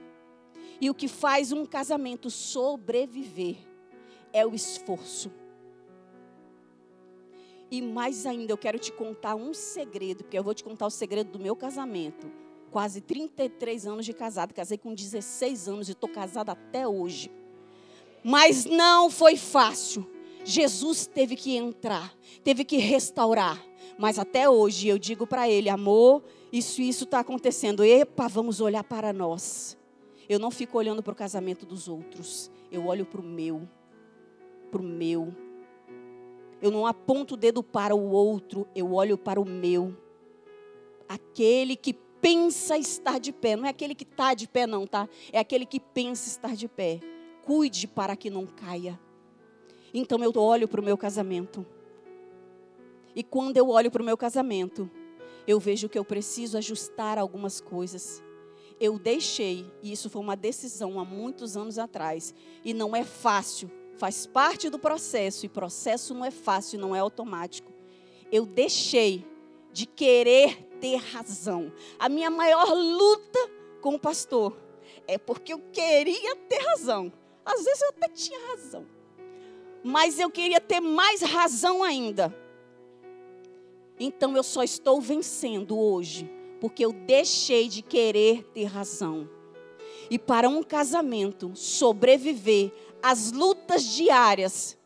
E 0.79 0.91
o 0.91 0.95
que 0.95 1.09
faz 1.09 1.51
um 1.51 1.65
casamento 1.65 2.29
sobreviver 2.29 3.57
é 4.35 4.45
o 4.45 4.55
esforço. 4.55 5.33
E 7.71 7.81
mais 7.81 8.27
ainda, 8.27 8.53
eu 8.53 8.59
quero 8.59 8.79
te 8.79 8.93
contar 8.93 9.35
um 9.35 9.55
segredo, 9.55 10.25
porque 10.25 10.39
eu 10.39 10.45
vou 10.45 10.53
te 10.53 10.63
contar 10.63 10.87
o 10.87 10.91
segredo 10.91 11.31
do 11.31 11.39
meu 11.39 11.57
casamento. 11.57 12.44
Quase 12.75 13.01
33 13.01 13.87
anos 13.87 14.05
de 14.05 14.13
casado, 14.13 14.53
casei 14.53 14.77
com 14.77 14.93
16 14.93 15.69
anos 15.69 15.89
e 15.89 15.93
estou 15.93 16.09
casada 16.09 16.51
até 16.51 16.89
hoje. 16.89 17.31
Mas 18.25 18.65
não 18.65 19.09
foi 19.09 19.37
fácil. 19.37 20.05
Jesus 20.45 21.07
teve 21.07 21.37
que 21.37 21.57
entrar, 21.57 22.13
teve 22.43 22.65
que 22.65 22.79
restaurar. 22.79 23.65
Mas 23.97 24.19
até 24.19 24.51
hoje 24.51 24.89
eu 24.89 24.99
digo 24.99 25.25
para 25.25 25.49
ele, 25.49 25.69
amor, 25.69 26.25
isso 26.53 26.83
isso 26.83 27.05
está 27.05 27.21
acontecendo. 27.21 27.85
Epa, 27.85 28.27
vamos 28.27 28.61
olhar 28.61 28.83
para 28.83 29.13
nós. 29.13 29.79
Eu 30.29 30.41
não 30.41 30.51
fico 30.51 30.77
olhando 30.77 31.01
para 31.01 31.13
o 31.13 31.17
casamento 31.17 31.65
dos 31.65 31.87
outros. 31.87 32.51
Eu 32.73 32.87
olho 32.87 33.07
para 33.07 33.21
o 33.21 33.25
meu. 33.25 33.69
Para 34.73 34.83
o 34.83 34.85
meu. 34.85 35.33
Eu 36.61 36.73
não 36.73 36.89
aponto 36.89 37.35
o 37.35 37.37
dedo 37.37 37.63
para 37.63 37.95
o 37.95 38.11
outro. 38.11 38.67
Eu 38.75 38.95
olho 38.95 39.17
para 39.17 39.41
o 39.41 39.45
meu. 39.45 39.97
Aquele 41.09 41.77
que 41.77 42.03
pensa 42.25 42.79
estar 42.79 43.21
de 43.21 43.31
pé. 43.31 43.55
Não 43.55 43.67
é 43.67 43.69
aquele 43.69 43.95
que 43.95 44.05
está 44.05 44.33
de 44.33 44.49
pé, 44.49 44.67
não, 44.67 44.87
tá? 44.87 45.07
É 45.31 45.39
aquele 45.39 45.67
que 45.67 45.79
pensa 45.79 46.27
estar 46.27 46.57
de 46.57 46.67
pé. 46.67 47.01
Cuide 47.45 47.87
para 47.87 48.17
que 48.17 48.31
não 48.31 48.47
caia. 48.47 48.99
Então 49.93 50.25
eu 50.25 50.33
olho 50.35 50.67
para 50.67 50.81
o 50.81 50.85
meu 50.85 50.97
casamento. 50.97 51.67
E 53.15 53.23
quando 53.23 53.59
eu 53.59 53.69
olho 53.69 53.91
para 53.91 54.01
o 54.01 54.05
meu 54.05 54.17
casamento, 54.17 54.91
eu 55.47 55.61
vejo 55.61 55.87
que 55.87 55.99
eu 55.99 56.05
preciso 56.05 56.57
ajustar 56.57 57.19
algumas 57.19 57.61
coisas 57.61 58.23
eu 58.81 58.99
deixei, 58.99 59.71
e 59.83 59.93
isso 59.93 60.11
foi 60.11 60.21
uma 60.21 60.37
decisão 60.37 60.99
há 60.99 61.05
muitos 61.05 61.57
anos 61.57 61.79
atrás, 61.79 62.35
e 62.65 62.75
não 62.75 62.95
é 62.95 63.05
fácil, 63.05 63.71
faz 63.97 64.27
parte 64.27 64.69
do 64.69 64.79
processo, 64.79 65.47
e 65.47 65.49
processo 65.49 66.13
não 66.13 66.25
é 66.25 66.31
fácil, 66.31 66.81
não 66.81 66.95
é 66.95 66.99
automático. 66.99 67.73
Eu 68.33 68.45
deixei 68.45 69.25
de 69.75 69.87
querer 69.87 70.63
ter 70.81 70.97
razão. 70.97 71.73
A 71.99 72.09
minha 72.09 72.31
maior 72.31 72.73
luta 72.73 73.51
com 73.81 73.97
o 73.97 73.99
pastor 73.99 74.57
é 75.05 75.19
porque 75.19 75.53
eu 75.53 75.59
queria 75.73 76.37
ter 76.37 76.59
razão. 76.59 77.13
Às 77.45 77.65
vezes 77.65 77.83
eu 77.83 77.89
até 77.89 78.09
tinha 78.09 78.39
razão. 78.47 78.87
Mas 79.83 80.21
eu 80.21 80.31
queria 80.31 80.61
ter 80.61 80.81
mais 80.81 81.23
razão 81.23 81.83
ainda. 81.83 82.33
Então 83.99 84.37
eu 84.37 84.45
só 84.45 84.63
estou 84.63 85.01
vencendo 85.01 85.77
hoje 85.77 86.31
porque 86.61 86.85
eu 86.85 86.93
deixei 86.93 87.69
de 87.69 87.83
querer 87.83 88.45
ter 88.55 88.65
razão. 88.65 89.29
E 90.09 90.21
para 90.21 90.49
um 90.49 90.63
casamento 90.63 91.51
sobreviver 91.57 92.73
às 93.03 93.33
lutas 93.33 93.83
diárias, 93.83 94.79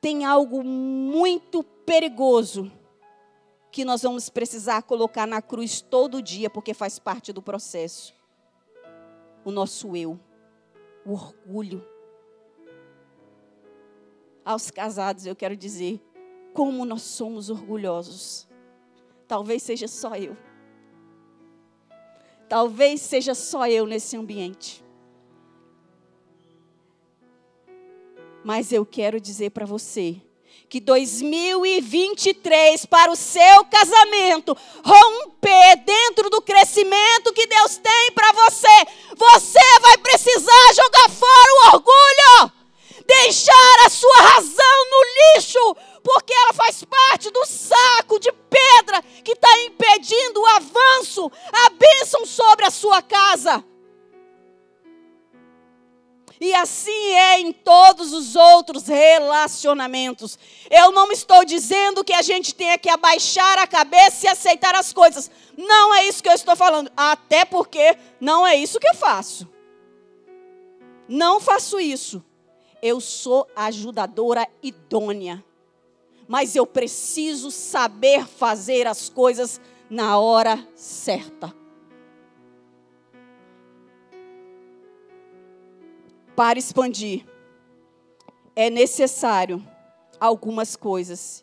tem 0.00 0.24
algo 0.24 0.64
muito 0.64 1.62
perigoso 1.62 2.70
que 3.76 3.84
nós 3.84 4.00
vamos 4.00 4.30
precisar 4.30 4.80
colocar 4.84 5.26
na 5.26 5.42
cruz 5.42 5.82
todo 5.82 6.22
dia, 6.22 6.48
porque 6.48 6.72
faz 6.72 6.98
parte 6.98 7.30
do 7.30 7.42
processo. 7.42 8.14
O 9.44 9.50
nosso 9.50 9.94
eu, 9.94 10.18
o 11.04 11.12
orgulho. 11.12 11.86
Aos 14.42 14.70
casados, 14.70 15.26
eu 15.26 15.36
quero 15.36 15.54
dizer, 15.54 16.02
como 16.54 16.86
nós 16.86 17.02
somos 17.02 17.50
orgulhosos. 17.50 18.48
Talvez 19.28 19.62
seja 19.62 19.86
só 19.86 20.16
eu. 20.16 20.34
Talvez 22.48 23.02
seja 23.02 23.34
só 23.34 23.68
eu 23.68 23.84
nesse 23.84 24.16
ambiente. 24.16 24.82
Mas 28.42 28.72
eu 28.72 28.86
quero 28.86 29.20
dizer 29.20 29.50
para 29.50 29.66
você 29.66 30.25
que 30.68 30.80
2023 30.80 32.86
para 32.86 33.12
o 33.12 33.16
seu 33.16 33.64
casamento 33.66 34.56
romper 34.84 35.76
dentro 35.84 36.28
do 36.28 36.42
crescimento 36.42 37.32
que 37.32 37.46
Deus 37.46 37.76
tem 37.78 38.10
para 38.12 38.32
você, 38.32 38.86
você 39.16 39.80
vai 39.80 39.96
precisar 39.98 40.74
jogar 40.74 41.08
fora 41.10 41.52
o 41.52 41.66
orgulho, 41.74 42.50
deixar 43.06 43.86
a 43.86 43.88
sua 43.88 44.16
razão 44.16 44.90
no 44.90 45.04
lixo, 45.36 45.76
porque 46.02 46.32
ela 46.32 46.52
faz 46.52 46.82
parte 46.84 47.30
do 47.30 47.46
saco 47.46 48.18
de 48.18 48.32
pedra 48.32 49.00
que 49.24 49.30
está 49.32 49.58
impedindo 49.64 50.40
o 50.40 50.46
avanço, 50.46 51.30
a 51.52 51.70
bênção 51.70 52.26
sobre 52.26 52.64
a 52.64 52.70
sua 52.70 53.02
casa. 53.02 53.64
E 56.40 56.54
assim 56.54 57.12
é 57.14 57.40
em 57.40 57.52
todos 57.52 58.12
os 58.12 58.36
outros 58.36 58.86
relacionamentos. 58.86 60.38
Eu 60.70 60.90
não 60.90 61.10
estou 61.10 61.44
dizendo 61.44 62.04
que 62.04 62.12
a 62.12 62.22
gente 62.22 62.54
tenha 62.54 62.76
que 62.76 62.90
abaixar 62.90 63.58
a 63.58 63.66
cabeça 63.66 64.26
e 64.26 64.28
aceitar 64.28 64.74
as 64.74 64.92
coisas. 64.92 65.30
Não 65.56 65.94
é 65.94 66.04
isso 66.06 66.22
que 66.22 66.28
eu 66.28 66.34
estou 66.34 66.54
falando. 66.54 66.90
Até 66.96 67.44
porque 67.44 67.96
não 68.20 68.46
é 68.46 68.54
isso 68.54 68.78
que 68.78 68.88
eu 68.88 68.94
faço. 68.94 69.48
Não 71.08 71.40
faço 71.40 71.80
isso. 71.80 72.22
Eu 72.82 73.00
sou 73.00 73.46
ajudadora 73.56 74.46
idônea. 74.62 75.42
Mas 76.28 76.54
eu 76.54 76.66
preciso 76.66 77.50
saber 77.50 78.26
fazer 78.26 78.86
as 78.86 79.08
coisas 79.08 79.60
na 79.88 80.18
hora 80.18 80.58
certa. 80.74 81.54
Para 86.36 86.58
expandir, 86.58 87.24
é 88.54 88.68
necessário 88.68 89.66
algumas 90.20 90.76
coisas. 90.76 91.42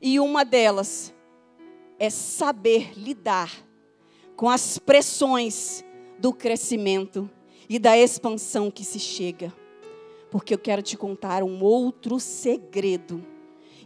E 0.00 0.18
uma 0.18 0.44
delas 0.46 1.12
é 1.98 2.08
saber 2.08 2.98
lidar 2.98 3.52
com 4.34 4.48
as 4.48 4.78
pressões 4.78 5.84
do 6.18 6.32
crescimento 6.32 7.30
e 7.68 7.78
da 7.78 7.98
expansão 7.98 8.70
que 8.70 8.82
se 8.82 8.98
chega. 8.98 9.52
Porque 10.30 10.54
eu 10.54 10.58
quero 10.58 10.80
te 10.80 10.96
contar 10.96 11.42
um 11.42 11.62
outro 11.62 12.18
segredo. 12.18 13.22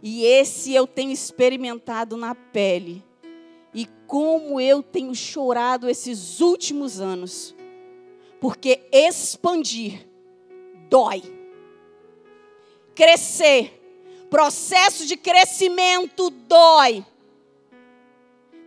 E 0.01 0.23
esse 0.23 0.73
eu 0.73 0.87
tenho 0.87 1.11
experimentado 1.11 2.15
na 2.15 2.33
pele. 2.33 3.03
E 3.73 3.87
como 4.07 4.61
eu 4.61 4.81
tenho 4.81 5.13
chorado 5.13 5.89
esses 5.89 6.39
últimos 6.39 7.01
anos. 7.01 7.53
Porque 8.39 8.87
expandir 8.91 10.14
dói. 10.89 11.21
Crescer, 12.95 13.81
processo 14.29 15.05
de 15.05 15.17
crescimento 15.17 16.29
dói. 16.29 17.05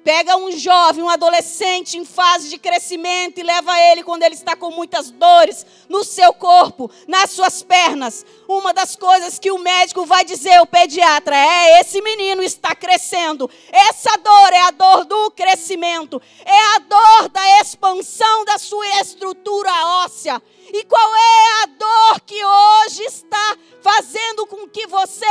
Pega 0.09 0.39
um 0.39 0.51
jovem, 0.53 1.05
um 1.05 1.11
adolescente 1.11 1.99
em 1.99 2.05
fase 2.07 2.49
de 2.49 2.57
crescimento 2.57 3.39
e 3.39 3.43
leva 3.43 3.79
ele 3.79 4.03
quando 4.03 4.23
ele 4.23 4.35
está 4.35 4.57
com 4.57 4.71
muitas 4.71 5.11
dores 5.11 5.67
no 5.87 6.03
seu 6.03 6.33
corpo, 6.33 6.91
nas 7.07 7.31
suas 7.33 7.63
pernas. 7.63 8.25
Uma 8.49 8.73
das 8.73 8.97
coisas 8.97 9.39
que 9.39 9.51
o 9.51 9.59
médico 9.59 10.07
vai 10.07 10.25
dizer, 10.25 10.63
o 10.63 10.67
pediatra, 10.67 11.37
é: 11.37 11.81
esse 11.83 12.01
menino 12.01 12.43
está 12.43 12.75
crescendo. 12.75 13.51
Essa 13.71 14.17
dor 14.17 14.51
é 14.55 14.63
a 14.63 14.71
dor 14.71 15.05
do 15.05 15.31
crescimento, 15.33 16.23
é 16.43 16.77
a 16.77 16.79
dor 16.79 17.29
da 17.29 17.61
expansão 17.61 18.47
da 18.47 18.57
sua 18.57 18.89
estrutura 19.03 19.71
óssea. 20.07 20.41
E 20.73 20.85
qual 20.85 21.17
é 21.17 21.63
a 21.65 21.67
dor 21.67 22.21
que 22.23 22.43
hoje 22.43 23.03
está 23.03 23.59
fazendo 23.83 24.47
com 24.47 24.67
que 24.67 24.87
você 24.87 25.27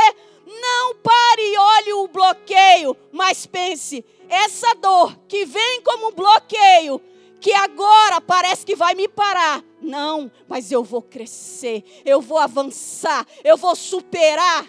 não 0.48 0.94
pare 0.96 1.42
e 1.42 1.58
olhe 1.58 1.92
o 1.92 2.08
bloqueio, 2.08 2.96
mas 3.12 3.44
pense, 3.44 4.02
essa 4.28 4.74
dor 4.74 5.14
que 5.28 5.44
vem 5.44 5.82
como 5.82 6.08
um 6.08 6.12
bloqueio, 6.12 7.00
que 7.38 7.52
agora 7.52 8.20
parece 8.20 8.64
que 8.64 8.74
vai 8.74 8.94
me 8.94 9.06
parar. 9.06 9.62
Não, 9.80 10.32
mas 10.48 10.72
eu 10.72 10.82
vou 10.82 11.02
crescer, 11.02 11.84
eu 12.04 12.20
vou 12.20 12.38
avançar, 12.38 13.26
eu 13.44 13.58
vou 13.58 13.76
superar. 13.76 14.66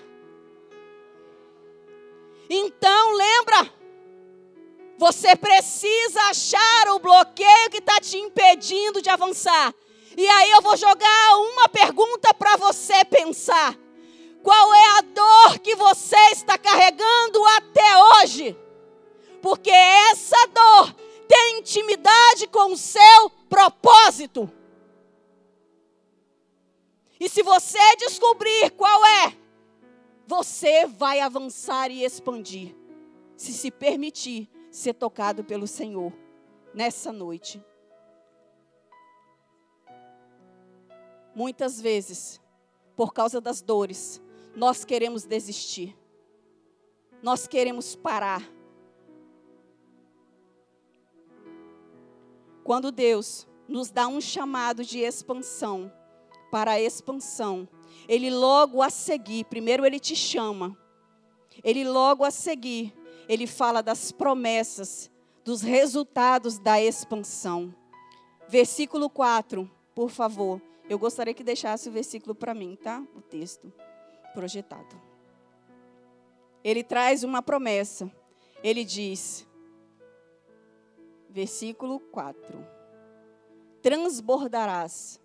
Então 2.49 3.13
lembra, 3.13 3.73
você 4.97 5.33
precisa 5.35 6.21
achar 6.23 6.89
o 6.89 6.99
bloqueio 6.99 7.69
que 7.71 7.77
está 7.77 8.01
te 8.01 8.17
impedindo 8.17 9.01
de 9.01 9.09
avançar. 9.09 9.73
E 10.17 10.27
aí 10.27 10.51
eu 10.51 10.61
vou 10.61 10.75
jogar 10.75 11.37
uma 11.37 11.69
pergunta 11.69 12.33
para 12.33 12.57
você 12.57 13.05
pensar. 13.05 13.77
Qual 14.41 14.73
é 14.73 14.97
a 14.97 15.01
dor 15.01 15.59
que 15.59 15.75
você 15.75 16.17
está 16.31 16.57
carregando 16.57 17.45
até 17.57 18.03
hoje? 18.03 18.57
Porque 19.41 19.69
essa 19.69 20.47
dor 20.47 20.93
tem 21.27 21.59
intimidade 21.59 22.47
com 22.47 22.71
o 22.73 22.77
seu 22.77 23.29
propósito. 23.49 24.51
E 27.19 27.27
se 27.27 27.43
você 27.43 27.77
descobrir 27.97 28.71
qual 28.71 29.05
é, 29.05 29.35
você 30.25 30.85
vai 30.85 31.19
avançar 31.19 31.91
e 31.91 32.03
expandir. 32.03 32.75
Se 33.35 33.53
se 33.53 33.69
permitir 33.69 34.49
ser 34.71 34.93
tocado 34.93 35.43
pelo 35.43 35.67
Senhor 35.67 36.13
nessa 36.73 37.11
noite. 37.11 37.63
Muitas 41.35 41.79
vezes, 41.79 42.39
por 42.95 43.13
causa 43.13 43.39
das 43.41 43.61
dores, 43.61 44.21
nós 44.55 44.83
queremos 44.83 45.25
desistir. 45.25 45.95
Nós 47.21 47.47
queremos 47.47 47.95
parar. 47.95 48.43
Quando 52.63 52.91
Deus 52.91 53.47
nos 53.67 53.89
dá 53.89 54.07
um 54.07 54.21
chamado 54.21 54.83
de 54.83 54.99
expansão, 54.99 55.91
para 56.49 56.71
a 56.71 56.81
expansão, 56.81 57.67
Ele 58.07 58.29
logo 58.29 58.81
a 58.81 58.89
seguir, 58.89 59.45
primeiro 59.45 59.85
Ele 59.85 59.99
te 59.99 60.15
chama, 60.15 60.77
Ele 61.63 61.87
logo 61.87 62.23
a 62.23 62.31
seguir, 62.31 62.93
Ele 63.27 63.45
fala 63.47 63.81
das 63.81 64.11
promessas, 64.11 65.09
dos 65.43 65.61
resultados 65.61 66.59
da 66.59 66.81
expansão. 66.81 67.73
Versículo 68.47 69.09
4, 69.09 69.69
por 69.93 70.09
favor. 70.09 70.61
Eu 70.89 70.97
gostaria 70.97 71.35
que 71.35 71.43
deixasse 71.43 71.87
o 71.87 71.91
versículo 71.91 72.33
para 72.33 72.53
mim, 72.53 72.75
tá? 72.75 73.03
O 73.15 73.21
texto 73.21 73.71
projetado. 74.33 75.01
Ele 76.63 76.83
traz 76.83 77.23
uma 77.23 77.41
promessa. 77.41 78.11
Ele 78.63 78.83
diz, 78.83 79.47
versículo 81.29 81.99
4: 81.99 82.65
Transbordarás. 83.81 85.19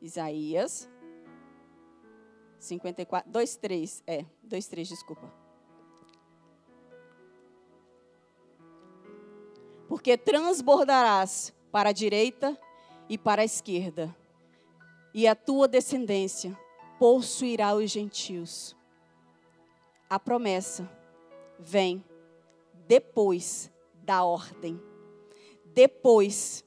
Isaías 0.00 0.88
54, 2.58 3.30
2, 3.30 3.56
3, 3.56 4.02
é, 4.06 4.24
2, 4.42 4.66
3, 4.68 4.88
desculpa. 4.88 5.32
Porque 9.88 10.16
transbordarás 10.16 11.52
para 11.70 11.90
a 11.90 11.92
direita 11.92 12.58
e 13.08 13.16
para 13.18 13.42
a 13.42 13.44
esquerda, 13.44 14.14
e 15.12 15.26
a 15.26 15.34
tua 15.34 15.66
descendência 15.66 16.56
possuirá 16.98 17.74
os 17.74 17.90
gentios. 17.90 18.76
A 20.08 20.18
promessa 20.18 20.90
vem 21.58 22.04
depois 22.86 23.70
da 24.02 24.24
ordem. 24.24 24.80
Depois 25.64 26.64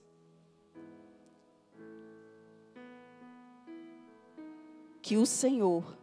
que 5.02 5.18
o 5.18 5.26
Senhor 5.26 5.98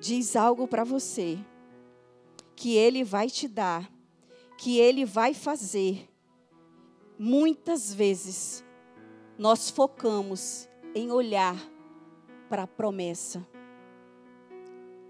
diz 0.00 0.34
algo 0.34 0.66
para 0.66 0.82
você, 0.82 1.38
que 2.56 2.76
Ele 2.76 3.04
vai 3.04 3.30
te 3.30 3.46
dar, 3.46 3.90
que 4.58 4.78
Ele 4.78 5.04
vai 5.04 5.32
fazer, 5.32 6.08
muitas 7.18 7.94
vezes 7.94 8.64
nós 9.38 9.70
focamos 9.70 10.68
em 10.94 11.10
olhar 11.10 11.56
para 12.48 12.64
a 12.64 12.66
promessa 12.66 13.46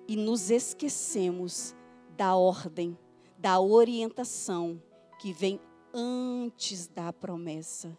e 0.07 0.17
nos 0.17 0.51
esquecemos 0.51 1.75
da 2.17 2.37
ordem, 2.37 2.97
da 3.39 3.61
orientação 3.61 4.83
que 5.21 5.33
vem 5.33 5.61
antes 5.93 6.87
da 6.87 7.13
promessa. 7.13 7.97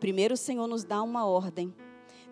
Primeiro 0.00 0.34
o 0.34 0.38
Senhor 0.38 0.66
nos 0.66 0.84
dá 0.84 1.02
uma 1.02 1.26
ordem 1.26 1.74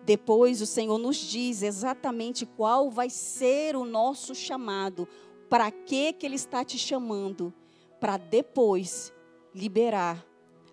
depois 0.05 0.61
o 0.61 0.65
Senhor 0.65 0.97
nos 0.97 1.15
diz 1.15 1.63
exatamente 1.63 2.45
qual 2.45 2.91
vai 2.91 3.09
ser 3.09 3.75
o 3.75 3.85
nosso 3.85 4.35
chamado, 4.35 5.07
para 5.49 5.71
que 5.71 6.11
que 6.13 6.25
ele 6.25 6.35
está 6.35 6.63
te 6.63 6.77
chamando, 6.77 7.53
para 7.99 8.17
depois 8.17 9.13
liberar 9.55 10.25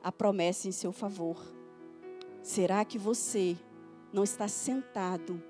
a 0.02 0.10
promessa 0.10 0.68
em 0.68 0.72
seu 0.72 0.92
favor. 0.92 1.36
Será 2.42 2.84
que 2.84 2.98
você 2.98 3.56
não 4.12 4.24
está 4.24 4.48
sentado 4.48 5.42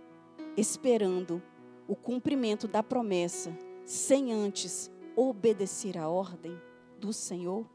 esperando 0.56 1.42
o 1.86 1.94
cumprimento 1.94 2.66
da 2.66 2.82
promessa 2.82 3.56
sem 3.84 4.32
antes 4.32 4.90
obedecer 5.16 5.96
a 5.96 6.08
ordem 6.08 6.60
do 6.98 7.12
Senhor? 7.12 7.66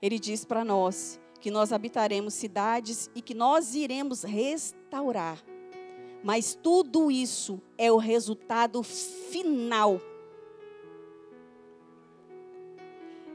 Ele 0.00 0.18
diz 0.18 0.44
para 0.44 0.64
nós 0.64 1.20
que 1.40 1.50
nós 1.50 1.72
habitaremos 1.72 2.34
cidades 2.34 3.10
e 3.14 3.22
que 3.22 3.34
nós 3.34 3.74
iremos 3.74 4.22
restaurar. 4.22 5.42
Mas 6.22 6.54
tudo 6.54 7.10
isso 7.10 7.60
é 7.76 7.90
o 7.90 7.96
resultado 7.96 8.82
final. 8.82 10.00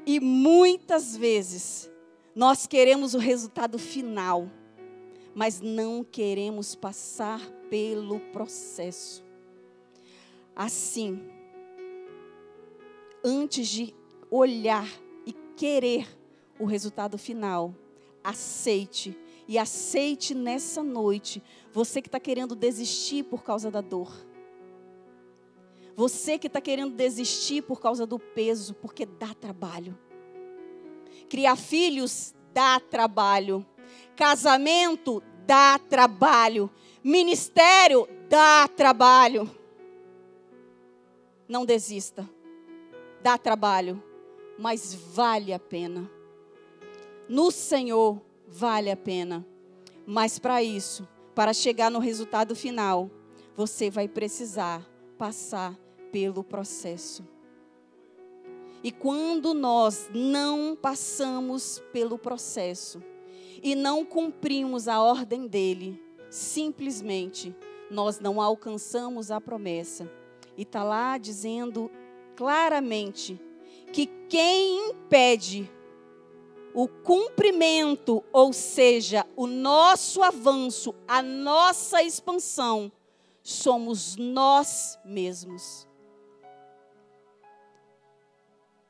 E 0.06 0.20
muitas 0.20 1.16
vezes 1.16 1.90
nós 2.36 2.68
queremos 2.68 3.14
o 3.14 3.20
resultado 3.20 3.80
final, 3.80 4.50
mas 5.34 5.62
não 5.62 6.04
queremos 6.04 6.76
passar 6.76 7.40
pelo 7.70 8.20
processo. 8.20 9.24
Assim, 10.56 11.22
antes 13.24 13.68
de 13.68 13.96
olhar 14.30 14.88
e 15.26 15.34
querer 15.56 16.08
o 16.60 16.66
resultado 16.66 17.18
final, 17.18 17.74
aceite. 18.24 19.18
E 19.48 19.58
aceite 19.58 20.34
nessa 20.34 20.82
noite. 20.82 21.44
Você 21.72 22.02
que 22.02 22.08
está 22.08 22.20
querendo 22.20 22.56
desistir 22.56 23.24
por 23.24 23.44
causa 23.44 23.70
da 23.70 23.82
dor. 23.82 24.12
Você 25.96 26.38
que 26.38 26.48
está 26.48 26.60
querendo 26.60 26.96
desistir 26.96 27.62
por 27.62 27.80
causa 27.80 28.06
do 28.06 28.18
peso, 28.18 28.74
porque 28.76 29.06
dá 29.06 29.34
trabalho. 29.34 29.98
Criar 31.30 31.56
filhos 31.56 32.34
dá 32.54 32.80
trabalho. 32.80 33.66
Casamento 34.16 35.22
dá 35.46 35.78
trabalho. 35.78 36.70
Ministério 37.04 38.08
dá 38.28 38.68
trabalho. 38.68 39.50
Não 41.48 41.66
desista. 41.66 42.28
Dá 43.22 43.38
trabalho, 43.38 44.04
mas 44.58 44.94
vale 44.94 45.54
a 45.54 45.60
pena 45.60 46.10
no 47.28 47.52
Senhor 47.52 48.22
vale 48.48 48.92
a 48.92 48.98
pena. 48.98 49.46
Mas 50.06 50.38
para 50.38 50.62
isso, 50.62 51.08
para 51.34 51.54
chegar 51.54 51.90
no 51.90 52.00
resultado 52.00 52.56
final, 52.56 53.10
você 53.56 53.90
vai 53.90 54.08
precisar 54.08 54.88
passar 55.24 55.80
pelo 56.12 56.44
processo. 56.44 57.26
E 58.84 58.92
quando 58.92 59.54
nós 59.54 60.10
não 60.14 60.76
passamos 60.76 61.82
pelo 61.94 62.18
processo 62.18 63.02
e 63.64 63.74
não 63.74 64.04
cumprimos 64.04 64.90
a 64.90 65.02
ordem 65.02 65.48
dele, 65.48 65.98
simplesmente 66.30 67.56
nós 67.90 68.20
não 68.20 68.42
alcançamos 68.42 69.32
a 69.32 69.40
promessa. 69.40 70.12
E 70.58 70.64
está 70.64 70.84
lá 70.84 71.18
dizendo 71.18 71.90
claramente 72.36 73.40
que 73.94 74.08
quem 74.28 74.90
impede 74.90 75.72
o 76.74 76.86
cumprimento, 76.86 78.22
ou 78.34 78.52
seja, 78.52 79.26
o 79.38 79.48
nosso 79.48 80.22
avanço, 80.22 80.94
a 81.08 81.22
nossa 81.22 82.04
expansão, 82.04 82.92
somos 83.44 84.16
nós 84.16 84.98
mesmos. 85.04 85.86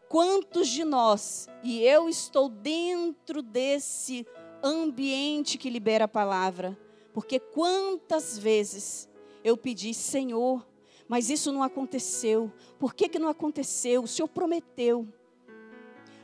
Quantos 0.07 0.67
de 0.67 0.83
nós, 0.83 1.47
e 1.63 1.81
eu 1.81 2.07
estou 2.07 2.47
dentro 2.47 3.41
desse 3.41 4.27
ambiente 4.63 5.57
que 5.57 5.71
libera 5.71 6.05
a 6.05 6.07
palavra, 6.07 6.77
porque 7.11 7.39
quantas 7.39 8.37
vezes 8.37 9.09
eu 9.43 9.57
pedi, 9.57 9.91
Senhor, 9.91 10.65
mas 11.07 11.31
isso 11.31 11.51
não 11.51 11.63
aconteceu, 11.63 12.51
por 12.77 12.93
que, 12.93 13.09
que 13.09 13.17
não 13.17 13.27
aconteceu? 13.27 14.03
O 14.03 14.07
Senhor 14.07 14.27
prometeu. 14.27 15.07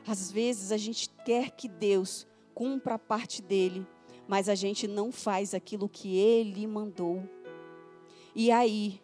Às 0.06 0.30
vezes 0.30 0.70
a 0.70 0.76
gente 0.76 1.10
quer 1.24 1.50
que 1.50 1.68
Deus 1.68 2.26
cumpra 2.54 2.94
a 2.94 2.98
parte 2.98 3.42
dele, 3.42 3.84
mas 4.28 4.48
a 4.48 4.54
gente 4.54 4.86
não 4.86 5.10
faz 5.10 5.52
aquilo 5.52 5.88
que 5.88 6.16
ele 6.16 6.64
mandou. 6.66 7.22
E 8.34 8.50
aí, 8.50 9.00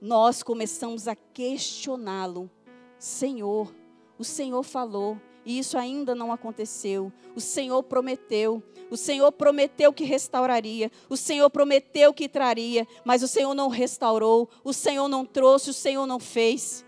nós 0.00 0.42
começamos 0.42 1.06
a 1.08 1.14
questioná-lo. 1.14 2.50
Senhor, 2.98 3.74
o 4.18 4.24
Senhor 4.24 4.62
falou, 4.62 5.20
e 5.44 5.58
isso 5.58 5.76
ainda 5.78 6.14
não 6.14 6.32
aconteceu. 6.32 7.12
O 7.34 7.40
Senhor 7.40 7.82
prometeu, 7.82 8.62
o 8.90 8.96
Senhor 8.96 9.30
prometeu 9.32 9.92
que 9.92 10.04
restauraria, 10.04 10.90
o 11.08 11.16
Senhor 11.16 11.50
prometeu 11.50 12.12
que 12.12 12.28
traria, 12.28 12.86
mas 13.04 13.22
o 13.22 13.28
Senhor 13.28 13.54
não 13.54 13.68
restaurou, 13.68 14.48
o 14.64 14.72
Senhor 14.72 15.08
não 15.08 15.24
trouxe, 15.24 15.70
o 15.70 15.74
Senhor 15.74 16.06
não 16.06 16.18
fez. 16.18 16.84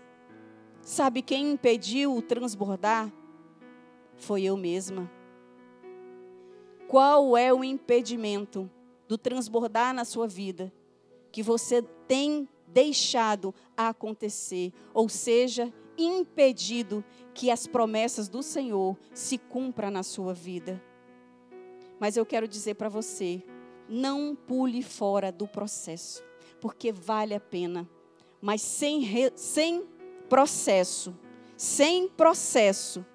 Sabe 0.81 1.21
quem 1.21 1.51
impediu 1.51 2.15
o 2.15 2.21
transbordar? 2.21 3.11
foi 4.19 4.43
eu 4.43 4.57
mesma. 4.57 5.09
Qual 6.87 7.37
é 7.37 7.53
o 7.53 7.63
impedimento 7.63 8.69
do 9.07 9.17
transbordar 9.17 9.93
na 9.93 10.05
sua 10.05 10.27
vida 10.27 10.71
que 11.31 11.43
você 11.43 11.81
tem 12.07 12.47
deixado 12.67 13.53
acontecer, 13.75 14.71
ou 14.93 15.09
seja, 15.09 15.73
impedido 15.97 17.03
que 17.33 17.51
as 17.51 17.67
promessas 17.67 18.29
do 18.29 18.41
Senhor 18.41 18.97
se 19.13 19.37
cumpram 19.37 19.91
na 19.91 20.03
sua 20.03 20.33
vida? 20.33 20.81
Mas 21.99 22.15
eu 22.15 22.25
quero 22.25 22.47
dizer 22.47 22.75
para 22.75 22.89
você, 22.89 23.43
não 23.87 24.35
pule 24.35 24.81
fora 24.81 25.31
do 25.31 25.47
processo, 25.47 26.23
porque 26.61 26.91
vale 26.91 27.33
a 27.33 27.39
pena. 27.39 27.89
Mas 28.41 28.61
sem, 28.61 29.03
sem 29.35 29.85
processo, 30.29 31.13
sem 31.57 32.07
processo, 32.07 33.05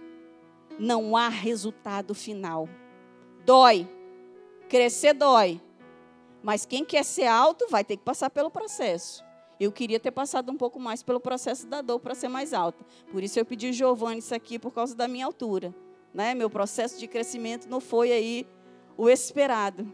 não 0.78 1.16
há 1.16 1.28
resultado 1.28 2.14
final. 2.14 2.68
Dói. 3.44 3.88
Crescer 4.68 5.14
dói. 5.14 5.60
Mas 6.44 6.66
quem 6.66 6.84
quer 6.84 7.02
ser 7.02 7.24
alto 7.24 7.66
vai 7.70 7.82
ter 7.82 7.96
que 7.96 8.02
passar 8.02 8.28
pelo 8.28 8.50
processo. 8.50 9.24
Eu 9.58 9.72
queria 9.72 9.98
ter 9.98 10.10
passado 10.10 10.52
um 10.52 10.56
pouco 10.58 10.78
mais 10.78 11.02
pelo 11.02 11.18
processo 11.18 11.66
da 11.66 11.80
dor 11.80 11.98
para 11.98 12.14
ser 12.14 12.28
mais 12.28 12.52
alta. 12.52 12.84
Por 13.10 13.22
isso 13.22 13.38
eu 13.38 13.46
pedi 13.46 13.72
Giovanni 13.72 14.18
isso 14.18 14.34
aqui 14.34 14.58
por 14.58 14.70
causa 14.70 14.94
da 14.94 15.08
minha 15.08 15.24
altura. 15.24 15.74
Né? 16.12 16.34
Meu 16.34 16.50
processo 16.50 16.98
de 16.98 17.08
crescimento 17.08 17.66
não 17.66 17.80
foi 17.80 18.12
aí 18.12 18.46
o 18.94 19.08
esperado. 19.08 19.90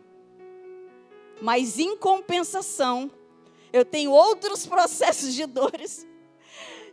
Mas 1.40 1.78
em 1.78 1.96
compensação, 1.96 3.08
eu 3.72 3.84
tenho 3.84 4.10
outros 4.10 4.66
processos 4.66 5.32
de 5.32 5.46
dores 5.46 6.04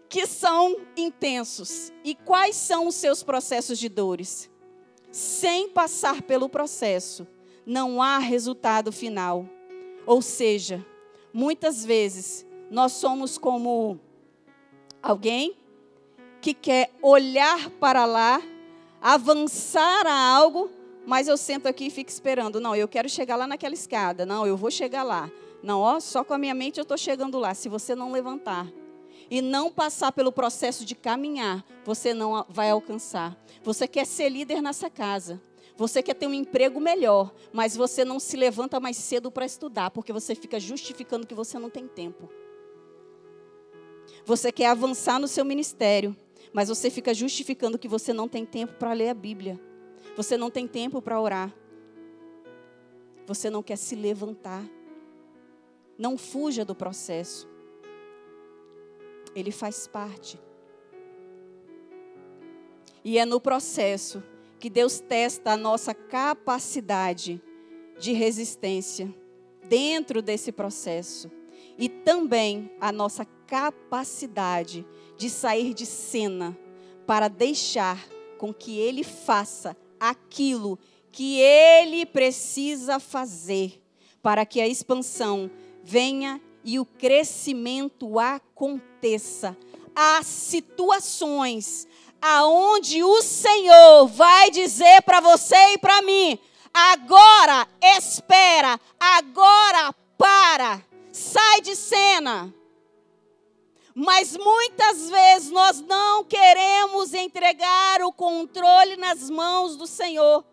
que 0.07 0.27
são 0.27 0.79
intensos. 0.95 1.91
E 2.03 2.13
quais 2.13 2.55
são 2.55 2.85
os 2.85 2.93
seus 2.93 3.23
processos 3.23 3.79
de 3.79 3.89
dores? 3.89 4.51
Sem 5.11 5.67
passar 5.67 6.21
pelo 6.21 6.47
processo, 6.47 7.25
não 7.67 8.01
há 8.01 8.17
resultado 8.17 8.93
final. 8.93 9.45
Ou 10.05 10.21
seja, 10.21 10.83
muitas 11.33 11.83
vezes 11.83 12.45
nós 12.71 12.93
somos 12.93 13.37
como 13.37 13.99
alguém 15.03 15.53
que 16.39 16.53
quer 16.53 16.91
olhar 17.01 17.69
para 17.71 18.05
lá, 18.05 18.41
avançar 19.01 20.07
a 20.07 20.13
algo, 20.13 20.71
mas 21.05 21.27
eu 21.27 21.35
sento 21.35 21.67
aqui 21.67 21.87
e 21.87 21.89
fico 21.89 22.09
esperando. 22.09 22.61
Não, 22.61 22.73
eu 22.73 22.87
quero 22.87 23.09
chegar 23.09 23.35
lá 23.35 23.45
naquela 23.45 23.73
escada. 23.73 24.25
Não, 24.25 24.47
eu 24.47 24.55
vou 24.55 24.71
chegar 24.71 25.03
lá. 25.03 25.29
Não, 25.61 25.81
ó, 25.81 25.99
só 25.99 26.23
com 26.23 26.33
a 26.33 26.37
minha 26.37 26.53
mente 26.53 26.77
eu 26.77 26.83
estou 26.83 26.97
chegando 26.97 27.37
lá. 27.37 27.53
Se 27.53 27.67
você 27.67 27.93
não 27.93 28.13
levantar 28.13 28.65
e 29.29 29.41
não 29.41 29.69
passar 29.69 30.13
pelo 30.13 30.31
processo 30.31 30.85
de 30.85 30.95
caminhar, 30.95 31.65
você 31.83 32.13
não 32.13 32.45
vai 32.47 32.69
alcançar. 32.69 33.35
Você 33.61 33.89
quer 33.89 34.05
ser 34.05 34.29
líder 34.29 34.61
nessa 34.61 34.89
casa. 34.89 35.41
Você 35.77 36.01
quer 36.01 36.15
ter 36.15 36.25
um 36.25 36.33
emprego 36.33 36.79
melhor, 36.79 37.31
mas 37.53 37.75
você 37.75 38.03
não 38.03 38.19
se 38.19 38.35
levanta 38.35 38.79
mais 38.79 38.97
cedo 38.97 39.31
para 39.31 39.45
estudar, 39.45 39.91
porque 39.91 40.11
você 40.11 40.33
fica 40.33 40.59
justificando 40.59 41.27
que 41.27 41.35
você 41.35 41.59
não 41.59 41.69
tem 41.69 41.87
tempo. 41.87 42.27
Você 44.25 44.51
quer 44.51 44.67
avançar 44.67 45.19
no 45.19 45.27
seu 45.27 45.45
ministério, 45.45 46.17
mas 46.51 46.67
você 46.67 46.89
fica 46.89 47.13
justificando 47.13 47.77
que 47.77 47.87
você 47.87 48.11
não 48.11 48.27
tem 48.27 48.43
tempo 48.43 48.73
para 48.73 48.91
ler 48.91 49.09
a 49.09 49.13
Bíblia. 49.13 49.59
Você 50.15 50.35
não 50.35 50.49
tem 50.49 50.67
tempo 50.67 50.99
para 50.99 51.21
orar. 51.21 51.53
Você 53.27 53.47
não 53.47 53.61
quer 53.61 53.75
se 53.75 53.95
levantar. 53.95 54.65
Não 55.95 56.17
fuja 56.17 56.65
do 56.65 56.73
processo. 56.73 57.47
Ele 59.35 59.51
faz 59.51 59.85
parte. 59.85 60.39
E 63.05 63.19
é 63.19 63.25
no 63.25 63.39
processo 63.39 64.23
que 64.59 64.69
Deus 64.69 64.99
testa 64.99 65.51
a 65.51 65.57
nossa 65.57 65.93
capacidade 65.93 67.41
de 67.99 68.13
resistência 68.13 69.13
dentro 69.67 70.21
desse 70.21 70.51
processo 70.51 71.29
e 71.77 71.87
também 71.89 72.71
a 72.79 72.91
nossa 72.91 73.25
capacidade 73.45 74.85
de 75.17 75.29
sair 75.29 75.73
de 75.73 75.85
cena 75.85 76.57
para 77.05 77.27
deixar 77.27 78.07
com 78.37 78.53
que 78.53 78.77
ele 78.77 79.03
faça 79.03 79.75
aquilo 79.99 80.77
que 81.11 81.39
ele 81.39 82.05
precisa 82.05 82.99
fazer 82.99 83.81
para 84.21 84.45
que 84.45 84.59
a 84.59 84.67
expansão 84.67 85.49
venha 85.83 86.41
e 86.63 86.79
o 86.79 86.85
crescimento 86.85 88.19
aconteça. 88.19 89.55
Há 89.95 90.21
situações 90.21 91.87
aonde 92.21 93.03
o 93.03 93.21
Senhor 93.21 94.07
vai 94.07 94.49
dizer 94.51 95.01
para 95.03 95.19
você 95.19 95.55
e 95.73 95.77
para 95.77 96.01
mim: 96.01 96.39
agora 96.73 97.67
espera, 97.81 98.79
agora 98.99 99.93
para, 100.17 100.81
sai 101.11 101.61
de 101.61 101.75
cena. 101.75 102.53
Mas 103.95 104.37
muitas 104.37 105.09
vezes 105.09 105.49
nós 105.49 105.81
não 105.81 106.23
queremos 106.23 107.15
entregar 107.15 108.03
o 108.03 108.13
controle 108.13 108.95
nas 108.95 109.27
mãos 109.27 109.75
do 109.75 109.87
Senhor. 109.87 110.45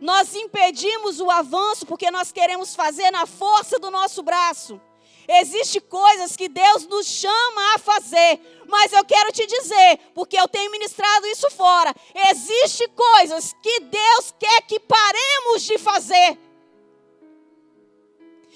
Nós 0.00 0.34
impedimos 0.34 1.20
o 1.20 1.30
avanço 1.30 1.84
porque 1.84 2.10
nós 2.10 2.32
queremos 2.32 2.74
fazer 2.74 3.10
na 3.10 3.26
força 3.26 3.78
do 3.78 3.90
nosso 3.90 4.22
braço. 4.22 4.80
Existem 5.26 5.80
coisas 5.82 6.36
que 6.36 6.48
Deus 6.48 6.86
nos 6.86 7.06
chama 7.06 7.74
a 7.74 7.78
fazer, 7.78 8.40
mas 8.68 8.92
eu 8.92 9.04
quero 9.04 9.32
te 9.32 9.46
dizer, 9.46 9.98
porque 10.14 10.38
eu 10.38 10.46
tenho 10.46 10.70
ministrado 10.70 11.26
isso 11.26 11.50
fora, 11.50 11.94
existem 12.30 12.88
coisas 12.88 13.54
que 13.62 13.80
Deus 13.80 14.34
quer 14.38 14.62
que 14.62 14.78
paremos 14.80 15.62
de 15.62 15.78
fazer. 15.78 16.38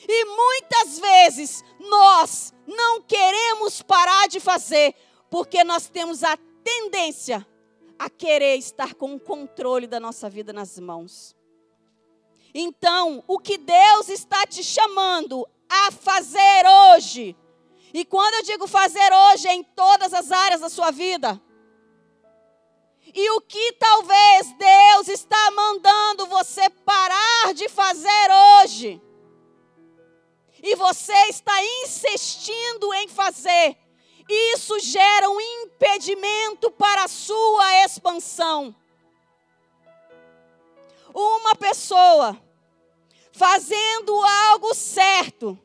E 0.07 0.24
muitas 0.24 0.98
vezes 0.98 1.64
nós 1.81 2.52
não 2.66 3.00
queremos 3.02 3.83
parar 3.83 4.28
de 4.28 4.40
fazer, 4.40 4.94
porque 5.31 5.64
nós 5.64 5.88
temos 5.88 6.22
a 6.22 6.37
tendência 6.62 7.46
a 7.98 8.09
querer 8.09 8.57
estar 8.57 8.94
com 8.94 9.14
o 9.14 9.20
controle 9.20 9.87
da 9.87 9.98
nossa 9.98 10.31
vida 10.31 10.52
nas 10.52 10.78
mãos. 10.78 11.35
Então, 12.54 13.22
o 13.26 13.38
que 13.38 13.59
Deus 13.59 14.09
está 14.09 14.46
te 14.46 14.62
chamando 14.62 15.46
a 15.68 15.92
fazer 15.92 16.66
hoje. 16.66 17.37
E 17.92 18.04
quando 18.04 18.35
eu 18.35 18.42
digo 18.42 18.66
fazer 18.66 19.12
hoje, 19.12 19.48
é 19.48 19.54
em 19.54 19.62
todas 19.62 20.12
as 20.12 20.31
áreas 20.31 20.61
da 20.61 20.68
sua 20.68 20.90
vida. 20.90 21.40
E 23.14 23.31
o 23.31 23.40
que 23.40 23.72
talvez 23.72 24.52
Deus 24.59 25.09
está 25.09 25.50
mandando 25.50 26.26
você 26.26 26.68
parar 26.70 27.54
de 27.54 27.68
fazer 27.68 28.31
hoje. 28.62 29.00
E 30.62 30.74
você 30.76 31.14
está 31.28 31.54
insistindo 31.83 32.92
em 32.94 33.09
fazer. 33.09 33.76
Isso 34.28 34.78
gera 34.81 35.31
um 35.31 35.40
impedimento 35.40 36.70
para 36.72 37.04
a 37.04 37.09
sua 37.09 37.85
expansão. 37.85 38.76
Uma 41.14 41.54
pessoa 41.54 42.37
fazendo 43.38 44.12
algo 44.51 44.74
certo, 44.74 45.57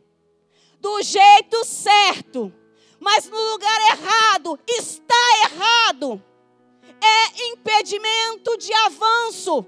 do 0.80 1.02
jeito 1.02 1.66
certo, 1.66 2.54
mas 3.00 3.28
no 3.28 3.52
lugar 3.52 3.82
errado, 3.92 4.60
está 4.68 5.16
errado. 5.46 6.24
É 7.02 7.50
impedimento 7.52 8.56
de 8.58 8.72
avanço. 8.74 9.66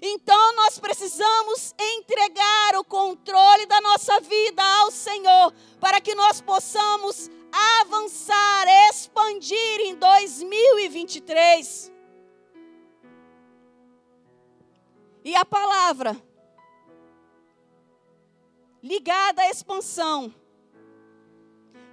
Então 0.00 0.54
nós 0.56 0.78
precisamos 0.78 1.74
entregar 1.78 2.76
o 2.76 2.84
controle 2.84 3.66
da 3.66 3.80
nossa 3.80 4.20
vida 4.20 4.62
ao 4.80 4.90
Senhor, 4.90 5.52
para 5.80 6.00
que 6.00 6.14
nós 6.14 6.40
possamos 6.40 7.30
avançar, 7.80 8.66
expandir 8.90 9.80
em 9.80 9.94
2023. 9.94 11.91
E 15.24 15.36
a 15.36 15.44
palavra 15.44 16.16
ligada 18.82 19.42
à 19.42 19.50
expansão 19.50 20.34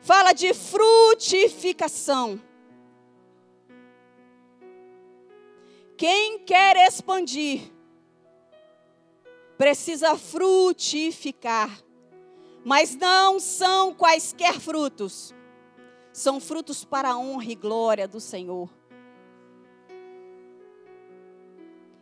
fala 0.01 0.33
de 0.33 0.53
frutificação. 0.53 2.41
Quem 5.95 6.39
quer 6.39 6.77
expandir 6.87 7.61
precisa 9.57 10.17
frutificar, 10.17 11.83
mas 12.63 12.95
não 12.95 13.39
são 13.39 13.93
quaisquer 13.93 14.59
frutos, 14.59 15.35
são 16.13 16.39
frutos 16.39 16.85
para 16.85 17.09
a 17.09 17.17
honra 17.17 17.51
e 17.51 17.55
glória 17.55 18.07
do 18.07 18.21
Senhor. 18.21 18.78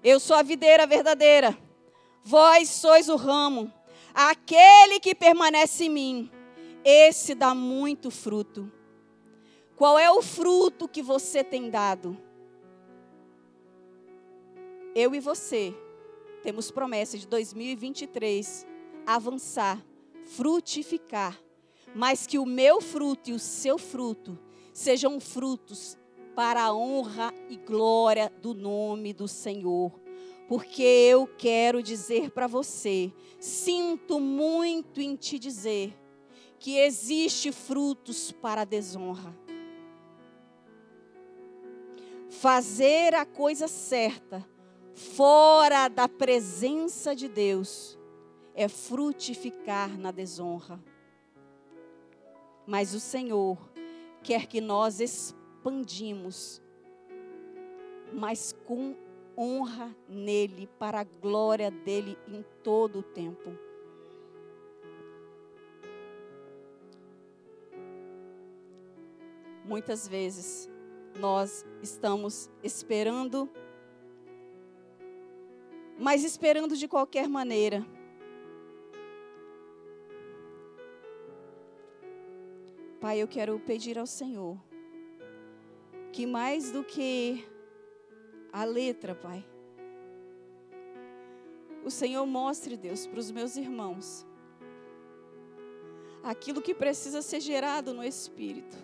Eu 0.03 0.19
sou 0.19 0.35
a 0.35 0.43
videira 0.43 0.85
verdadeira, 0.85 1.57
vós 2.23 2.69
sois 2.69 3.09
o 3.09 3.15
ramo. 3.15 3.71
Aquele 4.13 4.99
que 4.99 5.15
permanece 5.15 5.85
em 5.85 5.89
mim, 5.89 6.31
esse 6.83 7.33
dá 7.33 7.53
muito 7.53 8.09
fruto. 8.11 8.71
Qual 9.75 9.97
é 9.97 10.09
o 10.09 10.21
fruto 10.21 10.87
que 10.87 11.01
você 11.01 11.43
tem 11.43 11.69
dado? 11.69 12.17
Eu 14.95 15.13
e 15.13 15.19
você 15.19 15.75
temos 16.41 16.71
promessa 16.71 17.17
de 17.17 17.27
2023 17.27 18.65
avançar, 19.05 19.83
frutificar, 20.25 21.39
mas 21.93 22.25
que 22.25 22.39
o 22.39 22.45
meu 22.45 22.81
fruto 22.81 23.29
e 23.29 23.33
o 23.33 23.39
seu 23.39 23.77
fruto 23.77 24.37
sejam 24.73 25.19
frutos 25.19 25.97
para 26.37 26.65
a 26.65 26.71
honra 26.71 27.33
e 27.49 27.57
glória 27.57 28.31
do 28.43 28.53
nome 28.53 29.11
do 29.11 29.27
Senhor. 29.27 29.91
Porque 30.47 30.83
eu 30.83 31.25
quero 31.25 31.81
dizer 31.81 32.29
para 32.29 32.45
você, 32.45 33.11
sinto 33.39 34.19
muito 34.19 35.01
em 35.01 35.15
te 35.15 35.39
dizer 35.39 35.99
que 36.59 36.77
existe 36.77 37.51
frutos 37.51 38.31
para 38.31 38.61
a 38.61 38.65
desonra. 38.65 39.35
Fazer 42.29 43.15
a 43.15 43.25
coisa 43.25 43.67
certa 43.67 44.47
fora 44.93 45.87
da 45.87 46.07
presença 46.07 47.15
de 47.15 47.27
Deus 47.27 47.97
é 48.53 48.67
frutificar 48.67 49.97
na 49.97 50.11
desonra. 50.11 50.79
Mas 52.67 52.93
o 52.93 52.99
Senhor 52.99 53.57
quer 54.21 54.45
que 54.45 54.61
nós 54.61 54.99
expandimos, 55.67 56.61
mas 58.13 58.55
com 58.65 58.95
honra 59.37 59.95
nele, 60.07 60.67
para 60.79 61.01
a 61.01 61.03
glória 61.03 61.69
dele 61.69 62.17
em 62.27 62.43
todo 62.63 62.99
o 62.99 63.03
tempo. 63.03 63.51
Muitas 69.65 70.07
vezes 70.07 70.69
nós 71.19 71.65
estamos 71.83 72.49
esperando 72.63 73.49
mas 75.99 76.23
esperando 76.23 76.77
de 76.77 76.87
qualquer 76.87 77.27
maneira. 77.27 77.83
Pai, 83.01 83.19
eu 83.19 83.27
quero 83.27 83.59
pedir 83.59 83.97
ao 83.97 84.05
Senhor 84.05 84.66
que 86.17 86.25
mais 86.25 86.71
do 86.71 86.83
que 86.83 87.47
a 88.51 88.63
letra, 88.63 89.13
Pai, 89.13 89.45
o 91.85 91.91
Senhor 91.91 92.25
mostre, 92.25 92.75
Deus, 92.75 93.05
para 93.05 93.19
os 93.19 93.29
meus 93.29 93.55
irmãos 93.55 94.25
aquilo 96.23 96.59
que 96.59 96.73
precisa 96.73 97.21
ser 97.21 97.39
gerado 97.39 97.93
no 97.93 98.03
espírito. 98.03 98.75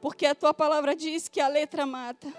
Porque 0.00 0.26
a 0.26 0.34
tua 0.34 0.54
palavra 0.54 0.94
diz 0.94 1.26
que 1.26 1.40
a 1.40 1.48
letra 1.48 1.84
mata, 1.84 2.32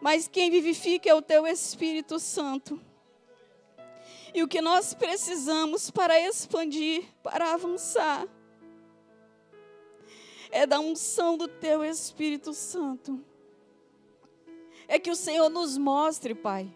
mas 0.00 0.26
quem 0.26 0.50
vivifica 0.50 1.10
é 1.10 1.14
o 1.14 1.20
teu 1.20 1.46
Espírito 1.46 2.18
Santo. 2.18 2.80
E 4.32 4.42
o 4.42 4.48
que 4.48 4.62
nós 4.62 4.94
precisamos 4.94 5.90
para 5.90 6.18
expandir, 6.18 7.04
para 7.22 7.52
avançar, 7.52 8.26
é 10.52 10.66
da 10.66 10.78
unção 10.78 11.36
do 11.36 11.48
teu 11.48 11.82
Espírito 11.82 12.52
Santo. 12.52 13.24
É 14.86 14.98
que 14.98 15.10
o 15.10 15.16
Senhor 15.16 15.48
nos 15.48 15.78
mostre, 15.78 16.34
Pai, 16.34 16.70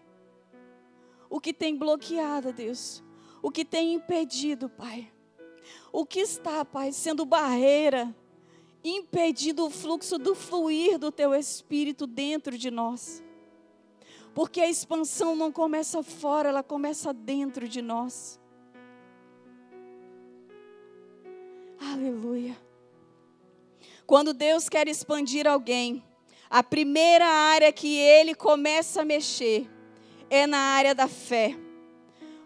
o 1.29 1.39
que 1.39 1.53
tem 1.53 1.77
bloqueado, 1.77 2.51
Deus, 2.51 3.03
o 3.41 3.51
que 3.51 3.63
tem 3.63 3.93
impedido, 3.93 4.67
Pai. 4.67 5.13
O 5.91 6.05
que 6.05 6.19
está, 6.19 6.65
Pai, 6.65 6.91
sendo 6.91 7.25
barreira, 7.25 8.13
impedindo 8.83 9.65
o 9.65 9.69
fluxo 9.69 10.17
do 10.17 10.33
fluir 10.33 10.97
do 10.97 11.11
teu 11.11 11.35
Espírito 11.35 12.07
dentro 12.07 12.57
de 12.57 12.71
nós. 12.71 13.23
Porque 14.33 14.61
a 14.61 14.69
expansão 14.69 15.35
não 15.35 15.51
começa 15.51 16.01
fora, 16.01 16.49
ela 16.49 16.63
começa 16.63 17.13
dentro 17.13 17.67
de 17.67 17.81
nós. 17.81 18.39
Aleluia. 21.79 22.66
Quando 24.07 24.33
Deus 24.33 24.69
quer 24.69 24.87
expandir 24.87 25.45
alguém, 25.45 26.01
a 26.49 26.63
primeira 26.63 27.25
área 27.25 27.73
que 27.73 27.93
ele 27.93 28.33
começa 28.33 29.01
a 29.01 29.05
mexer 29.05 29.69
é 30.29 30.47
na 30.47 30.57
área 30.57 30.95
da 30.95 31.09
fé. 31.09 31.57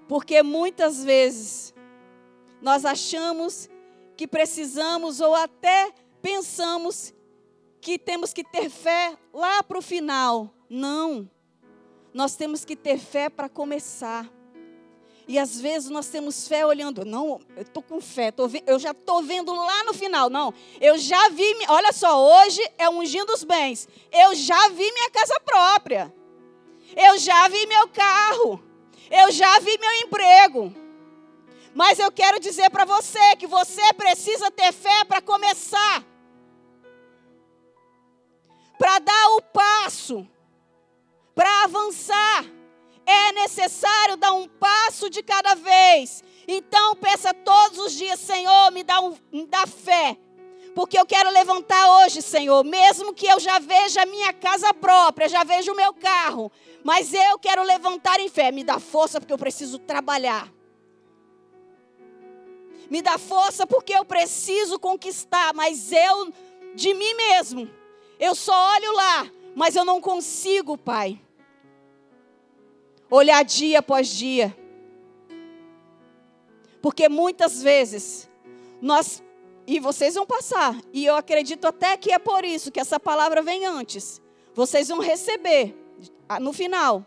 Porque 0.07 0.41
muitas 0.41 1.03
vezes 1.03 1.71
nós 2.63 2.83
achamos 2.83 3.69
que 4.17 4.27
precisamos 4.27 5.21
ou 5.21 5.35
até 5.35 5.93
pensamos 6.19 7.13
que 7.79 7.99
temos 7.99 8.33
que 8.33 8.43
ter 8.43 8.67
fé 8.67 9.15
lá 9.31 9.61
para 9.61 9.77
o 9.77 9.83
final. 9.83 10.51
Não. 10.67 11.29
Nós 12.11 12.35
temos 12.35 12.65
que 12.65 12.75
ter 12.75 12.97
fé 12.97 13.29
para 13.29 13.47
começar. 13.47 14.27
E 15.31 15.39
às 15.39 15.61
vezes 15.61 15.89
nós 15.89 16.07
temos 16.07 16.45
fé 16.45 16.65
olhando, 16.65 17.05
não, 17.05 17.39
eu 17.55 17.61
estou 17.61 17.81
com 17.81 18.01
fé, 18.01 18.31
tô, 18.31 18.49
eu 18.67 18.77
já 18.77 18.91
estou 18.91 19.23
vendo 19.23 19.53
lá 19.53 19.85
no 19.85 19.93
final. 19.93 20.29
Não, 20.29 20.53
eu 20.81 20.97
já 20.97 21.29
vi, 21.29 21.45
olha 21.69 21.93
só, 21.93 22.19
hoje 22.19 22.61
é 22.77 22.89
ungindo 22.89 23.31
os 23.31 23.41
bens. 23.45 23.87
Eu 24.11 24.35
já 24.35 24.67
vi 24.67 24.91
minha 24.91 25.09
casa 25.09 25.39
própria. 25.39 26.13
Eu 26.97 27.17
já 27.17 27.47
vi 27.47 27.65
meu 27.65 27.87
carro. 27.87 28.61
Eu 29.09 29.31
já 29.31 29.57
vi 29.59 29.77
meu 29.77 29.93
emprego. 30.01 30.75
Mas 31.73 31.97
eu 31.97 32.11
quero 32.11 32.37
dizer 32.37 32.69
para 32.69 32.83
você 32.83 33.37
que 33.37 33.47
você 33.47 33.93
precisa 33.93 34.51
ter 34.51 34.73
fé 34.73 35.05
para 35.05 35.21
começar. 35.21 36.03
Para 38.77 38.99
dar 38.99 39.29
o 39.37 39.41
passo 39.43 40.27
para 41.33 41.63
avançar, 41.63 42.45
é 43.05 43.31
necessário 43.33 44.17
dar 44.17 44.33
um 44.33 44.47
passo 44.47 45.09
de 45.09 45.23
cada 45.23 45.55
vez. 45.55 46.23
Então, 46.47 46.95
peça 46.95 47.33
todos 47.33 47.77
os 47.79 47.93
dias, 47.93 48.19
Senhor, 48.19 48.71
me 48.71 48.83
dá, 48.83 48.99
um, 49.01 49.15
me 49.31 49.45
dá 49.45 49.65
fé. 49.67 50.17
Porque 50.73 50.97
eu 50.97 51.05
quero 51.05 51.29
levantar 51.29 52.03
hoje, 52.03 52.21
Senhor, 52.21 52.63
mesmo 52.63 53.13
que 53.13 53.27
eu 53.27 53.39
já 53.39 53.59
veja 53.59 54.03
a 54.03 54.05
minha 54.05 54.31
casa 54.31 54.73
própria, 54.73 55.27
já 55.27 55.43
veja 55.43 55.71
o 55.71 55.75
meu 55.75 55.93
carro, 55.93 56.51
mas 56.83 57.13
eu 57.13 57.37
quero 57.37 57.61
levantar 57.63 58.19
em 58.19 58.29
fé. 58.29 58.51
Me 58.51 58.63
dá 58.63 58.79
força 58.79 59.19
porque 59.19 59.33
eu 59.33 59.37
preciso 59.37 59.77
trabalhar. 59.79 60.51
Me 62.89 63.01
dá 63.01 63.17
força 63.17 63.67
porque 63.67 63.93
eu 63.93 64.05
preciso 64.05 64.79
conquistar, 64.79 65.53
mas 65.53 65.91
eu, 65.91 66.33
de 66.75 66.93
mim 66.93 67.13
mesmo, 67.13 67.69
eu 68.19 68.35
só 68.35 68.73
olho 68.75 68.91
lá, 68.93 69.31
mas 69.55 69.75
eu 69.75 69.85
não 69.85 70.01
consigo, 70.01 70.77
Pai, 70.77 71.19
olhar 73.11 73.43
dia 73.43 73.79
após 73.79 74.07
dia. 74.07 74.55
Porque 76.81 77.07
muitas 77.09 77.61
vezes 77.61 78.29
nós 78.81 79.21
e 79.67 79.79
vocês 79.79 80.15
vão 80.15 80.25
passar, 80.25 80.75
e 80.91 81.05
eu 81.05 81.15
acredito 81.15 81.65
até 81.65 81.95
que 81.95 82.11
é 82.11 82.17
por 82.17 82.43
isso 82.43 82.71
que 82.71 82.79
essa 82.79 82.99
palavra 82.99 83.43
vem 83.43 83.65
antes. 83.65 84.19
Vocês 84.53 84.87
vão 84.87 84.99
receber 84.99 85.75
no 86.41 86.51
final 86.51 87.05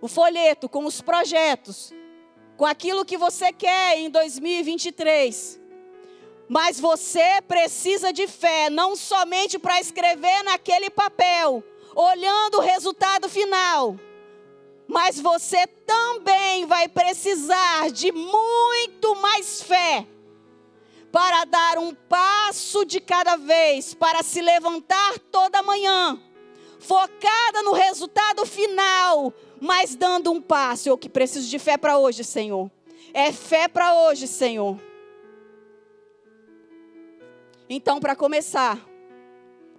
o 0.00 0.08
folheto 0.08 0.68
com 0.68 0.84
os 0.84 1.00
projetos, 1.00 1.94
com 2.56 2.66
aquilo 2.66 3.04
que 3.04 3.16
você 3.16 3.52
quer 3.52 3.98
em 3.98 4.10
2023. 4.10 5.60
Mas 6.48 6.78
você 6.78 7.40
precisa 7.46 8.12
de 8.12 8.26
fé, 8.26 8.68
não 8.68 8.96
somente 8.96 9.58
para 9.58 9.80
escrever 9.80 10.42
naquele 10.42 10.90
papel, 10.90 11.64
olhando 11.94 12.58
o 12.58 12.60
resultado 12.60 13.28
final, 13.28 13.96
mas 14.94 15.18
você 15.18 15.66
também 15.66 16.66
vai 16.66 16.86
precisar 16.86 17.90
de 17.90 18.12
muito 18.12 19.16
mais 19.16 19.60
fé 19.60 20.06
para 21.10 21.44
dar 21.44 21.78
um 21.78 21.92
passo 21.92 22.84
de 22.84 23.00
cada 23.00 23.34
vez, 23.34 23.92
para 23.92 24.22
se 24.22 24.40
levantar 24.40 25.18
toda 25.32 25.64
manhã, 25.64 26.16
focada 26.78 27.60
no 27.64 27.72
resultado 27.72 28.46
final, 28.46 29.34
mas 29.60 29.96
dando 29.96 30.30
um 30.30 30.40
passo. 30.40 30.88
Eu 30.88 30.96
que 30.96 31.08
preciso 31.08 31.50
de 31.50 31.58
fé 31.58 31.76
para 31.76 31.98
hoje, 31.98 32.22
Senhor. 32.22 32.70
É 33.12 33.32
fé 33.32 33.66
para 33.66 33.98
hoje, 33.98 34.28
Senhor. 34.28 34.78
Então, 37.68 37.98
para 37.98 38.14
começar, 38.14 38.78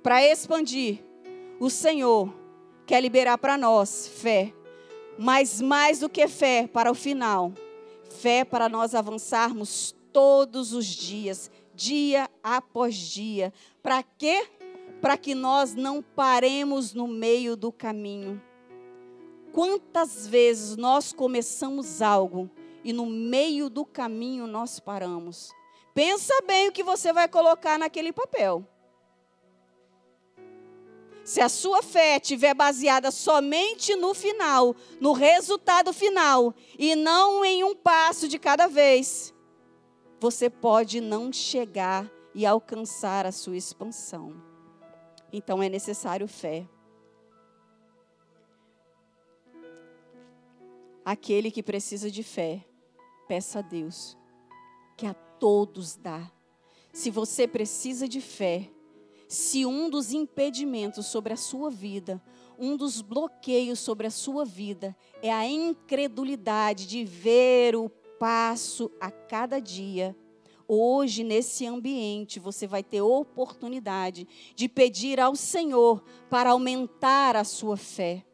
para 0.04 0.21
expandir, 0.21 1.01
o 1.58 1.69
Senhor 1.69 2.34
quer 2.86 2.99
liberar 2.99 3.38
para 3.38 3.58
nós 3.58 4.10
fé, 4.10 4.54
mas 5.17 5.62
mais 5.62 5.99
do 5.99 6.10
que 6.10 6.28
fé 6.28 6.67
para 6.71 6.91
o 6.91 6.95
final, 6.95 7.54
fé 8.10 8.43
para 8.43 8.67
nós 8.67 8.93
avançarmos 8.93 9.95
todos 10.12 10.73
os 10.73 10.86
dias, 10.86 11.49
dia 11.73 12.30
após 12.41 12.95
dia. 12.95 13.54
Para 13.82 14.01
quê? 14.04 14.47
Para 15.01 15.17
que 15.17 15.36
nós 15.36 15.75
não 15.75 16.01
paremos 16.01 16.93
no 16.93 17.08
meio 17.08 17.56
do 17.56 17.71
caminho. 17.71 18.41
Quantas 19.51 20.28
vezes 20.28 20.75
nós 20.75 21.13
começamos 21.13 22.01
algo 22.01 22.49
e 22.84 22.91
no 22.91 23.06
meio 23.06 23.69
do 23.69 23.86
caminho 23.86 24.47
nós 24.47 24.80
paramos? 24.80 25.51
Pensa 25.93 26.34
bem 26.45 26.67
o 26.67 26.71
que 26.73 26.84
você 26.84 27.13
vai 27.13 27.28
colocar 27.28 27.80
naquele 27.80 28.12
papel. 28.12 28.67
Se 31.26 31.42
a 31.42 31.50
sua 31.50 31.82
fé 31.82 32.18
estiver 32.18 32.54
baseada 32.54 33.10
somente 33.10 33.96
no 33.96 34.14
final, 34.14 34.76
no 35.02 35.12
resultado 35.12 35.92
final, 35.92 36.54
e 36.78 36.96
não 36.96 37.44
em 37.44 37.64
um 37.64 37.76
passo 37.76 38.28
de 38.28 38.38
cada 38.38 38.68
vez, 38.68 39.34
você 40.20 40.52
pode 40.52 41.02
não 41.02 41.34
chegar 41.34 42.08
e 42.36 42.46
alcançar 42.46 43.26
a 43.26 43.32
sua 43.32 43.58
expansão. 43.58 44.40
Então 45.34 45.64
é 45.64 45.68
necessário 45.68 46.28
fé. 46.28 46.70
Aquele 51.04 51.50
que 51.50 51.64
precisa 51.64 52.12
de 52.12 52.22
fé, 52.22 52.64
peça 53.28 53.60
a 53.60 53.62
Deus, 53.64 54.16
que 54.96 55.08
a 55.08 55.14
todos 55.16 55.96
dá. 55.96 56.32
Se 56.94 57.10
você 57.10 57.48
precisa 57.48 58.08
de 58.08 58.21
fé, 58.21 58.69
se 59.36 59.65
um 59.65 59.90
dos 59.90 60.13
impedimentos 60.13 61.08
sobre 61.08 61.33
a 61.33 61.38
sua 61.38 61.69
vida, 61.69 62.21
um 62.58 62.77
dos 62.77 63.02
bloqueios 63.02 63.79
sobre 63.79 64.08
a 64.08 64.10
sua 64.10 64.46
vida 64.46 64.96
é 65.21 65.29
a 65.29 65.46
incredulidade 65.46 66.88
de 66.88 67.04
ver 67.04 67.75
o 67.75 67.90
passo 68.17 68.90
a 68.98 69.12
cada 69.12 69.60
dia, 69.60 70.15
hoje 70.65 71.21
nesse 71.21 71.65
ambiente 71.65 72.40
você 72.40 72.65
vai 72.65 72.81
ter 72.81 73.02
oportunidade 73.02 74.25
de 74.56 74.69
pedir 74.69 75.19
ao 75.19 75.36
Senhor 75.36 76.02
para 76.29 76.52
aumentar 76.52 77.36
a 77.36 77.44
sua 77.44 77.75
fé. 77.75 78.25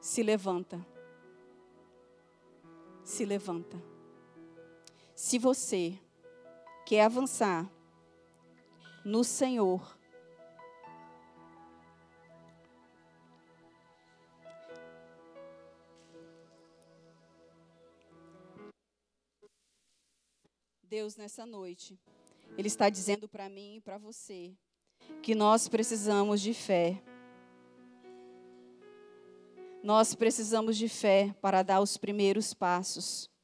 Se 0.00 0.20
levanta. 0.20 0.84
Se 3.04 3.24
levanta. 3.24 3.95
Se 5.16 5.38
você 5.38 5.98
quer 6.84 7.00
avançar 7.00 7.66
no 9.02 9.24
Senhor. 9.24 9.98
Deus, 20.82 21.16
nessa 21.16 21.46
noite, 21.46 21.98
Ele 22.58 22.68
está 22.68 22.90
dizendo 22.90 23.26
para 23.26 23.48
mim 23.48 23.76
e 23.76 23.80
para 23.80 23.96
você 23.96 24.54
que 25.22 25.34
nós 25.34 25.66
precisamos 25.66 26.42
de 26.42 26.52
fé. 26.52 27.02
Nós 29.82 30.14
precisamos 30.14 30.76
de 30.76 30.90
fé 30.90 31.34
para 31.40 31.62
dar 31.62 31.80
os 31.80 31.96
primeiros 31.96 32.52
passos. 32.52 33.34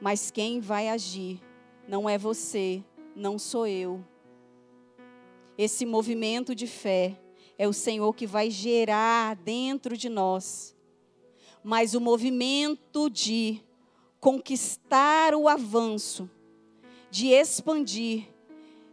Mas 0.00 0.30
quem 0.30 0.60
vai 0.60 0.88
agir 0.88 1.40
não 1.86 2.08
é 2.08 2.16
você, 2.16 2.82
não 3.14 3.38
sou 3.38 3.66
eu. 3.66 4.04
Esse 5.58 5.84
movimento 5.84 6.54
de 6.54 6.66
fé 6.66 7.20
é 7.58 7.68
o 7.68 7.72
Senhor 7.72 8.14
que 8.14 8.26
vai 8.26 8.50
gerar 8.50 9.36
dentro 9.36 9.96
de 9.96 10.08
nós. 10.08 10.74
Mas 11.62 11.94
o 11.94 12.00
movimento 12.00 13.10
de 13.10 13.60
conquistar 14.18 15.34
o 15.34 15.46
avanço, 15.46 16.30
de 17.10 17.28
expandir, 17.28 18.28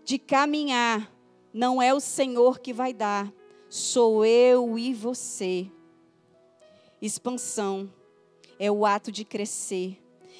de 0.03 0.17
caminhar, 0.17 1.09
não 1.53 1.81
é 1.81 1.93
o 1.93 1.99
Senhor 2.01 2.59
que 2.59 2.73
vai 2.73 2.93
dar, 2.93 3.33
sou 3.69 4.25
eu 4.25 4.77
e 4.77 4.93
você. 4.93 5.71
Expansão 7.01 7.89
é 8.59 8.69
o 8.69 8.85
ato 8.85 9.11
de 9.11 9.23
crescer. 9.23 9.97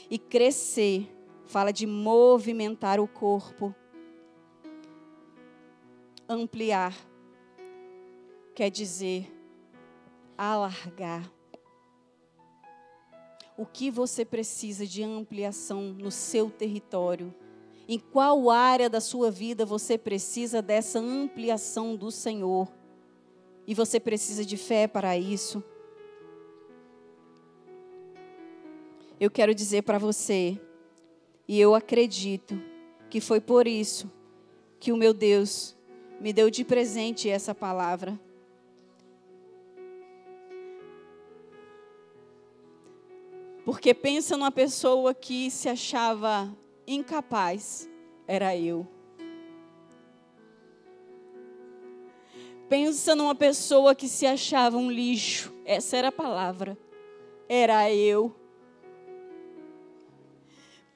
E 0.10 0.18
crescer 0.18 1.10
fala 1.46 1.72
de 1.72 1.86
movimentar 1.86 3.00
o 3.00 3.08
corpo. 3.08 3.74
Ampliar 6.30 6.96
quer 8.54 8.70
dizer 8.70 9.32
alargar. 10.38 11.32
O 13.58 13.66
que 13.66 13.90
você 13.90 14.24
precisa 14.24 14.86
de 14.86 15.04
ampliação 15.04 15.94
no 15.94 16.12
seu 16.12 16.50
território? 16.50 17.34
Em 17.88 17.98
qual 17.98 18.50
área 18.50 18.90
da 18.90 19.00
sua 19.00 19.32
vida 19.32 19.66
você 19.66 19.98
precisa 19.98 20.62
dessa 20.62 21.00
ampliação 21.00 21.96
do 21.96 22.12
Senhor? 22.12 22.72
E 23.66 23.74
você 23.74 24.00
precisa 24.00 24.46
de 24.46 24.58
fé 24.58 24.88
para 24.88 25.18
isso? 25.18 25.64
Eu 29.20 29.32
quero 29.32 29.56
dizer 29.56 29.82
para 29.82 29.98
você, 29.98 30.62
e 31.48 31.60
eu 31.60 31.74
acredito 31.74 32.62
que 33.10 33.20
foi 33.20 33.40
por 33.40 33.66
isso 33.66 34.12
que 34.80 34.92
o 34.92 34.98
meu 34.98 35.12
Deus 35.12 35.76
me 36.22 36.32
deu 36.32 36.52
de 36.52 36.64
presente 36.64 37.28
essa 37.28 37.56
palavra. 37.56 38.20
Porque 43.66 43.92
pensa 43.92 44.38
numa 44.38 44.52
pessoa 44.52 45.16
que 45.16 45.50
se 45.50 45.68
achava 45.68 46.56
incapaz 46.86 47.90
era 48.28 48.56
eu. 48.56 48.88
Pensa 52.70 53.16
numa 53.16 53.34
pessoa 53.34 53.96
que 53.96 54.08
se 54.08 54.28
achava 54.28 54.78
um 54.78 54.92
lixo, 54.92 55.54
essa 55.66 55.98
era 55.98 56.10
a 56.10 56.12
palavra, 56.12 56.78
era 57.50 57.92
eu. 57.92 58.36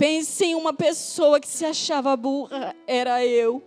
Pense 0.02 0.46
em 0.46 0.56
uma 0.56 0.74
pessoa 0.74 1.40
que 1.40 1.48
se 1.48 1.64
achava 1.64 2.18
burra, 2.18 2.76
era 2.88 3.24
eu. 3.24 3.62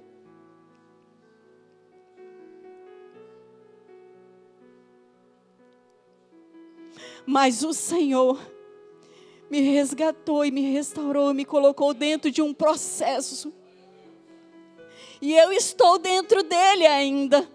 Mas 7.25 7.63
o 7.63 7.73
Senhor 7.73 8.37
me 9.49 9.61
resgatou 9.61 10.45
e 10.45 10.51
me 10.51 10.73
restaurou, 10.73 11.33
me 11.33 11.45
colocou 11.45 11.95
dentro 11.95 12.33
de 12.33 12.43
um 12.43 12.53
processo. 12.53 13.55
E 15.23 15.33
eu 15.35 15.53
estou 15.53 16.01
dentro 16.01 16.43
dele 16.43 16.85
ainda. 16.85 17.49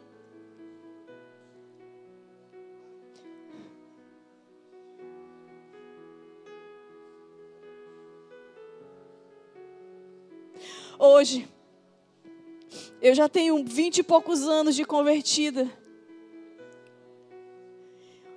Hoje, 11.02 11.48
eu 13.02 13.16
já 13.16 13.30
tenho 13.30 13.64
vinte 13.64 14.00
e 14.00 14.04
poucos 14.04 14.46
anos 14.46 14.76
de 14.76 14.84
convertida. 14.84 15.66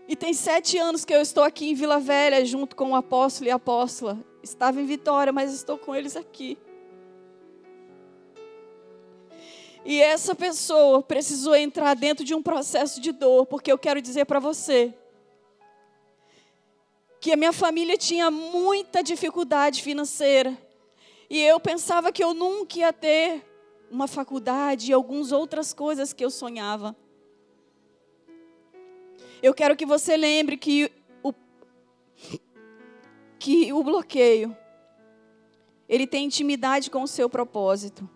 E 0.06 0.14
tem 0.14 0.32
sete 0.32 0.78
anos 0.78 1.04
que 1.04 1.12
eu 1.12 1.20
estou 1.20 1.42
aqui 1.42 1.68
em 1.68 1.74
Vila 1.74 1.98
Velha, 1.98 2.44
junto 2.44 2.76
com 2.76 2.92
o 2.92 2.94
apóstolo 2.94 3.48
e 3.48 3.50
a 3.50 3.56
apóstola. 3.56 4.16
Estava 4.44 4.80
em 4.80 4.86
Vitória, 4.86 5.32
mas 5.32 5.52
estou 5.52 5.76
com 5.76 5.92
eles 5.92 6.14
aqui. 6.14 6.56
E 9.84 10.00
essa 10.00 10.32
pessoa 10.32 11.02
precisou 11.02 11.56
entrar 11.56 11.94
dentro 11.94 12.24
de 12.24 12.32
um 12.32 12.40
processo 12.40 13.00
de 13.00 13.10
dor, 13.10 13.44
porque 13.44 13.72
eu 13.72 13.78
quero 13.78 14.00
dizer 14.00 14.24
para 14.24 14.38
você 14.38 14.94
que 17.20 17.32
a 17.32 17.36
minha 17.36 17.52
família 17.52 17.98
tinha 17.98 18.30
muita 18.30 19.02
dificuldade 19.02 19.82
financeira. 19.82 20.56
E 21.32 21.40
eu 21.40 21.58
pensava 21.58 22.12
que 22.12 22.22
eu 22.22 22.34
nunca 22.34 22.78
ia 22.78 22.92
ter 22.92 23.42
uma 23.90 24.06
faculdade 24.06 24.90
e 24.90 24.92
algumas 24.92 25.32
outras 25.32 25.72
coisas 25.72 26.12
que 26.12 26.22
eu 26.22 26.30
sonhava. 26.30 26.94
Eu 29.42 29.54
quero 29.54 29.74
que 29.74 29.86
você 29.86 30.14
lembre 30.14 30.58
que 30.58 30.92
o, 31.22 31.32
que 33.38 33.72
o 33.72 33.82
bloqueio, 33.82 34.54
ele 35.88 36.06
tem 36.06 36.26
intimidade 36.26 36.90
com 36.90 37.02
o 37.02 37.08
seu 37.08 37.30
propósito. 37.30 38.06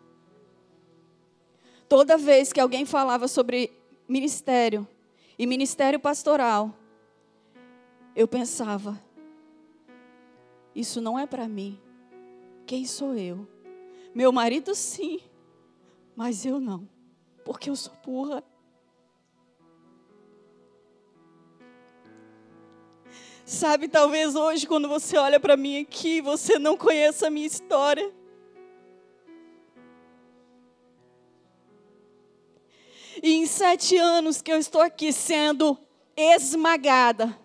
Toda 1.89 2.19
vez 2.19 2.53
que 2.53 2.61
alguém 2.61 2.85
falava 2.85 3.27
sobre 3.29 3.73
ministério 4.07 4.87
e 5.39 5.47
ministério 5.47 5.99
pastoral, 5.99 6.71
eu 8.15 8.29
pensava: 8.29 9.03
isso 10.75 11.01
não 11.01 11.19
é 11.19 11.27
para 11.27 11.49
mim. 11.49 11.81
Quem 12.67 12.85
sou 12.85 13.15
eu? 13.15 13.47
Meu 14.13 14.33
marido, 14.33 14.75
sim, 14.75 15.21
mas 16.17 16.45
eu 16.45 16.59
não, 16.59 16.89
porque 17.45 17.71
eu 17.71 17.77
sou 17.77 17.95
burra. 18.05 18.43
Sabe, 23.45 23.87
talvez 23.87 24.35
hoje, 24.35 24.67
quando 24.67 24.89
você 24.89 25.17
olha 25.17 25.39
para 25.39 25.57
mim 25.57 25.81
aqui, 25.81 26.21
você 26.21 26.59
não 26.59 26.77
conheça 26.77 27.29
a 27.29 27.31
minha 27.31 27.47
história. 27.47 28.13
E 33.23 33.35
em 33.35 33.47
sete 33.47 33.97
anos 33.97 34.43
que 34.43 34.53
eu 34.53 34.59
estou 34.59 34.81
aqui 34.81 35.13
sendo 35.13 35.79
esmagada, 36.17 37.39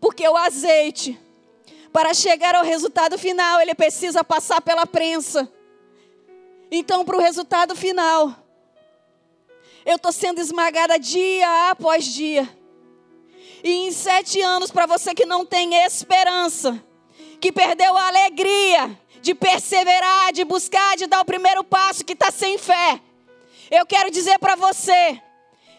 porque 0.00 0.26
o 0.26 0.36
azeite, 0.36 1.20
para 1.94 2.12
chegar 2.12 2.56
ao 2.56 2.64
resultado 2.64 3.16
final, 3.16 3.60
ele 3.60 3.72
precisa 3.72 4.24
passar 4.24 4.60
pela 4.60 4.84
prensa. 4.84 5.48
Então, 6.68 7.04
para 7.04 7.16
o 7.16 7.20
resultado 7.20 7.76
final, 7.76 8.34
eu 9.86 9.94
estou 9.94 10.10
sendo 10.10 10.40
esmagada 10.40 10.98
dia 10.98 11.70
após 11.70 12.04
dia. 12.04 12.52
E 13.62 13.86
em 13.86 13.92
sete 13.92 14.42
anos, 14.42 14.72
para 14.72 14.86
você 14.86 15.14
que 15.14 15.24
não 15.24 15.46
tem 15.46 15.72
esperança, 15.84 16.82
que 17.40 17.52
perdeu 17.52 17.96
a 17.96 18.08
alegria 18.08 18.98
de 19.22 19.32
perseverar, 19.32 20.32
de 20.32 20.44
buscar, 20.44 20.96
de 20.96 21.06
dar 21.06 21.20
o 21.20 21.24
primeiro 21.24 21.62
passo, 21.62 22.04
que 22.04 22.14
está 22.14 22.32
sem 22.32 22.58
fé, 22.58 23.00
eu 23.70 23.86
quero 23.86 24.10
dizer 24.10 24.40
para 24.40 24.56
você 24.56 25.22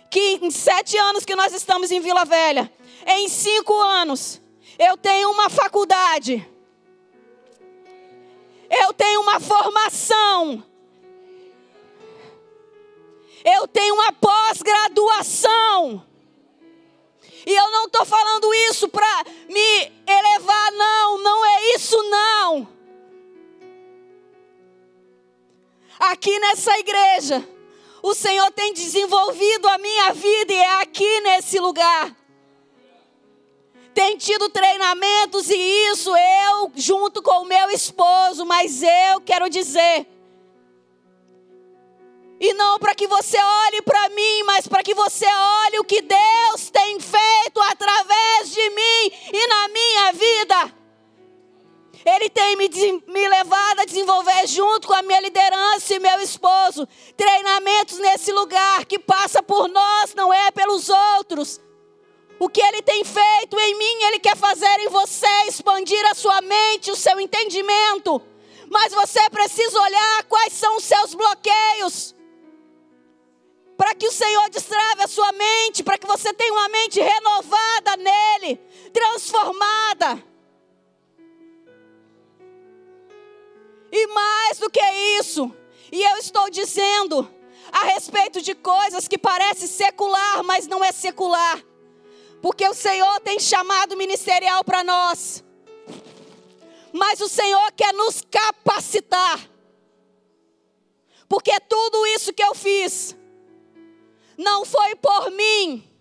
que 0.09 0.39
em 0.41 0.49
sete 0.49 0.97
anos 0.97 1.25
que 1.25 1.35
nós 1.35 1.53
estamos 1.53 1.91
em 1.91 1.99
Vila 1.99 2.23
Velha, 2.23 2.71
em 3.05 3.27
cinco 3.27 3.73
anos, 3.81 4.39
eu 4.77 4.97
tenho 4.97 5.31
uma 5.31 5.49
faculdade, 5.49 6.47
eu 8.69 8.93
tenho 8.93 9.21
uma 9.21 9.39
formação, 9.39 10.63
eu 13.43 13.67
tenho 13.67 13.93
uma 13.93 14.11
pós-graduação. 14.13 16.05
E 17.47 17.55
eu 17.55 17.69
não 17.69 17.85
estou 17.85 18.03
falando 18.05 18.51
isso 18.69 18.89
para 18.89 19.23
me 19.47 19.91
elevar, 20.07 20.71
não, 20.71 21.19
não 21.19 21.45
é 21.45 21.75
isso, 21.75 22.01
não. 22.09 22.67
Aqui 25.99 26.39
nessa 26.39 26.77
igreja, 26.79 27.47
o 28.01 28.15
Senhor 28.15 28.51
tem 28.51 28.73
desenvolvido 28.73 29.67
a 29.67 29.77
minha 29.77 30.11
vida 30.13 30.53
e 30.53 30.57
é 30.57 30.81
aqui 30.81 31.21
nesse 31.21 31.59
lugar. 31.59 32.15
Tem 33.95 34.15
tido 34.17 34.49
treinamentos 34.49 35.49
e 35.49 35.55
isso 35.91 36.15
eu 36.15 36.71
junto 36.75 37.23
com 37.23 37.41
o 37.41 37.45
meu 37.45 37.71
esposo, 37.71 38.45
mas 38.45 38.83
eu 38.83 39.21
quero 39.21 39.49
dizer 39.49 40.05
e 42.39 42.53
não 42.53 42.77
para 42.77 42.93
que 42.93 43.07
você 43.07 43.37
olhe 43.37 43.81
para 43.81 44.09
mim, 44.09 44.43
mas 44.43 44.67
para 44.67 44.83
que 44.83 44.93
você 44.93 45.25
olhe 45.25 45.79
o 45.79 45.83
que 45.83 46.01
Deus 46.01 46.69
tem 46.69 46.99
feito 46.99 47.61
através 47.61 48.51
de 48.51 48.69
mim 48.69 49.11
e 49.33 49.47
na 49.47 49.67
minha 49.69 50.11
vida. 50.11 50.75
Ele 52.05 52.29
tem 52.29 52.55
me, 52.55 52.69
me 53.07 53.27
levado 53.27 53.79
a 53.79 53.85
desenvolver, 53.85 54.45
junto 54.45 54.87
com 54.87 54.93
a 54.93 55.01
minha 55.01 55.19
liderança 55.21 55.95
e 55.95 55.99
meu 55.99 56.19
esposo, 56.19 56.87
treinamentos 57.17 57.97
nesse 57.97 58.31
lugar 58.31 58.85
que 58.85 58.99
passa 58.99 59.41
por 59.41 59.67
nós, 59.67 60.13
não 60.13 60.31
é 60.31 60.51
pelos 60.51 60.89
outros. 60.89 61.59
O 62.39 62.49
que 62.49 62.61
Ele 62.61 62.81
tem 62.81 63.03
feito 63.03 63.59
em 63.59 63.77
mim, 63.77 64.03
Ele 64.03 64.19
quer 64.19 64.35
fazer 64.35 64.79
em 64.79 64.89
você, 64.89 65.27
expandir 65.47 66.05
a 66.11 66.13
sua 66.13 66.41
mente, 66.41 66.91
o 66.91 66.95
seu 66.95 67.19
entendimento. 67.19 68.21
Mas 68.69 68.93
você 68.93 69.29
precisa 69.29 69.79
olhar 69.79 70.23
quais 70.25 70.53
são 70.53 70.75
os 70.77 70.83
seus 70.83 71.13
bloqueios 71.13 72.15
para 73.77 73.93
que 73.93 74.07
o 74.07 74.11
Senhor 74.11 74.49
destrave 74.49 75.03
a 75.03 75.07
sua 75.07 75.31
mente, 75.33 75.83
para 75.83 75.97
que 75.97 76.07
você 76.07 76.33
tenha 76.33 76.53
uma 76.53 76.69
mente 76.69 76.99
renovada 76.99 77.97
nele, 77.97 78.57
transformada. 78.93 80.23
E 83.91 84.07
mais 84.07 84.59
do 84.59 84.69
que 84.69 84.81
isso, 85.19 85.53
e 85.91 86.01
eu 86.01 86.17
estou 86.17 86.49
dizendo 86.49 87.29
a 87.71 87.83
respeito 87.85 88.41
de 88.41 88.53
coisas 88.55 89.07
que 89.07 89.17
parecem 89.17 89.67
secular, 89.67 90.43
mas 90.43 90.67
não 90.67 90.83
é 90.83 90.91
secular. 90.91 91.61
Porque 92.45 92.67
o 92.69 92.75
Senhor 92.75 93.19
tem 93.21 93.39
chamado 93.39 93.97
ministerial 93.97 94.63
para 94.63 94.83
nós. 94.83 95.43
Mas 96.93 97.19
o 97.19 97.27
Senhor 97.27 97.71
quer 97.71 97.91
nos 97.91 98.21
capacitar. 98.21 99.49
Porque 101.27 101.59
tudo 101.61 102.05
isso 102.05 102.31
que 102.31 102.43
eu 102.43 102.53
fiz 102.53 103.17
não 104.37 104.63
foi 104.63 104.93
por 104.93 105.31
mim, 105.31 105.91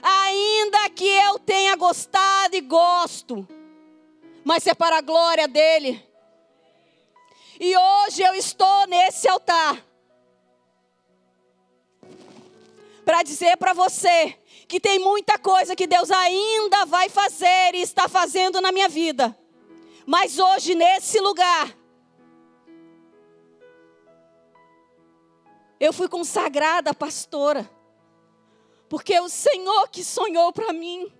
ainda 0.00 0.88
que 0.88 1.04
eu 1.04 1.38
tenha 1.38 1.76
gostado 1.76 2.56
e 2.56 2.62
gosto, 2.62 3.46
mas 4.42 4.66
é 4.66 4.72
para 4.72 4.96
a 4.96 5.02
glória 5.02 5.46
dele. 5.46 6.02
E 7.60 7.76
hoje 7.76 8.22
eu 8.22 8.34
estou 8.34 8.86
nesse 8.86 9.28
altar 9.28 9.84
para 13.04 13.22
dizer 13.22 13.58
para 13.58 13.74
você 13.74 14.39
que 14.70 14.78
tem 14.78 15.00
muita 15.00 15.36
coisa 15.36 15.74
que 15.74 15.84
Deus 15.84 16.12
ainda 16.12 16.86
vai 16.86 17.08
fazer 17.08 17.74
e 17.74 17.82
está 17.82 18.08
fazendo 18.08 18.60
na 18.60 18.70
minha 18.70 18.88
vida. 18.88 19.36
Mas 20.06 20.38
hoje, 20.38 20.76
nesse 20.76 21.18
lugar, 21.18 21.76
eu 25.80 25.92
fui 25.92 26.08
consagrada 26.08 26.94
pastora. 26.94 27.68
Porque 28.88 29.12
é 29.12 29.20
o 29.20 29.28
Senhor 29.28 29.88
que 29.88 30.04
sonhou 30.04 30.52
para 30.52 30.72
mim. 30.72 31.12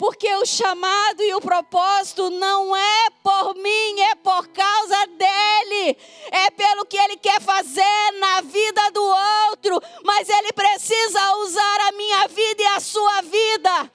Porque 0.00 0.34
o 0.36 0.46
chamado 0.46 1.22
e 1.22 1.34
o 1.34 1.42
propósito 1.42 2.30
não 2.30 2.74
é 2.74 3.10
por 3.22 3.54
mim, 3.54 4.00
é 4.00 4.14
por 4.14 4.48
causa 4.48 5.06
dele. 5.08 5.98
É 6.30 6.50
pelo 6.52 6.86
que 6.86 6.96
ele 6.96 7.18
quer 7.18 7.38
fazer 7.42 8.12
na 8.18 8.40
vida 8.40 8.90
do 8.92 9.02
outro. 9.50 9.78
Mas 10.02 10.26
ele 10.26 10.54
precisa 10.54 11.36
usar 11.36 11.80
a 11.82 11.92
minha 11.92 12.28
vida 12.28 12.62
e 12.62 12.66
a 12.68 12.80
sua 12.80 13.20
vida. 13.20 13.92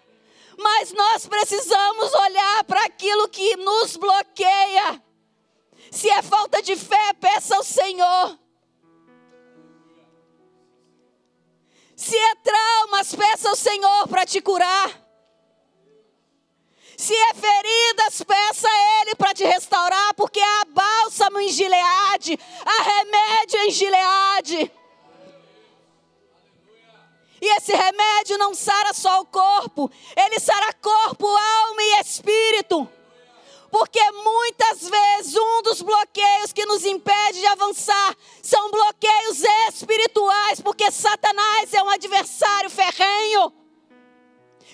Mas 0.59 0.93
nós 0.93 1.25
precisamos 1.25 2.13
olhar 2.13 2.63
para 2.65 2.85
aquilo 2.85 3.27
que 3.27 3.57
nos 3.57 3.97
bloqueia. 3.97 5.01
Se 5.89 6.07
é 6.11 6.21
falta 6.21 6.61
de 6.61 6.75
fé, 6.75 7.13
peça 7.13 7.55
ao 7.55 7.63
Senhor. 7.63 8.37
Se 11.95 12.15
é 12.15 12.35
traumas, 12.35 13.15
peça 13.15 13.49
ao 13.49 13.55
Senhor 13.55 14.07
para 14.07 14.23
te 14.23 14.39
curar. 14.39 15.04
Se 17.05 17.13
é 17.13 17.33
feridas, 17.35 18.23
peça 18.23 18.67
a 18.67 19.01
Ele 19.01 19.13
para 19.13 19.31
te 19.31 19.43
restaurar, 19.43 20.15
porque 20.15 20.39
há 20.39 20.65
bálsamo 20.69 21.39
em 21.39 21.49
Gileade, 21.49 22.39
há 22.65 22.81
remédio 22.81 23.59
em 23.59 23.69
Gileade. 23.69 24.71
E 27.39 27.57
esse 27.57 27.75
remédio 27.75 28.39
não 28.39 28.55
sara 28.55 28.91
só 28.91 29.21
o 29.21 29.25
corpo, 29.27 29.91
ele 30.17 30.39
sara 30.39 30.73
corpo, 30.73 31.27
alma 31.27 31.83
e 31.83 32.01
espírito. 32.01 32.89
Porque 33.69 34.01
muitas 34.11 34.89
vezes 34.89 35.35
um 35.37 35.61
dos 35.61 35.83
bloqueios 35.83 36.51
que 36.53 36.65
nos 36.65 36.83
impede 36.85 37.39
de 37.39 37.45
avançar 37.45 38.17
são 38.41 38.71
bloqueios 38.71 39.43
espirituais, 39.69 40.59
porque 40.59 40.89
Satanás 40.89 41.71
é 41.71 41.83
um 41.83 41.89
adversário 41.89 42.71
ferrenho. 42.71 43.64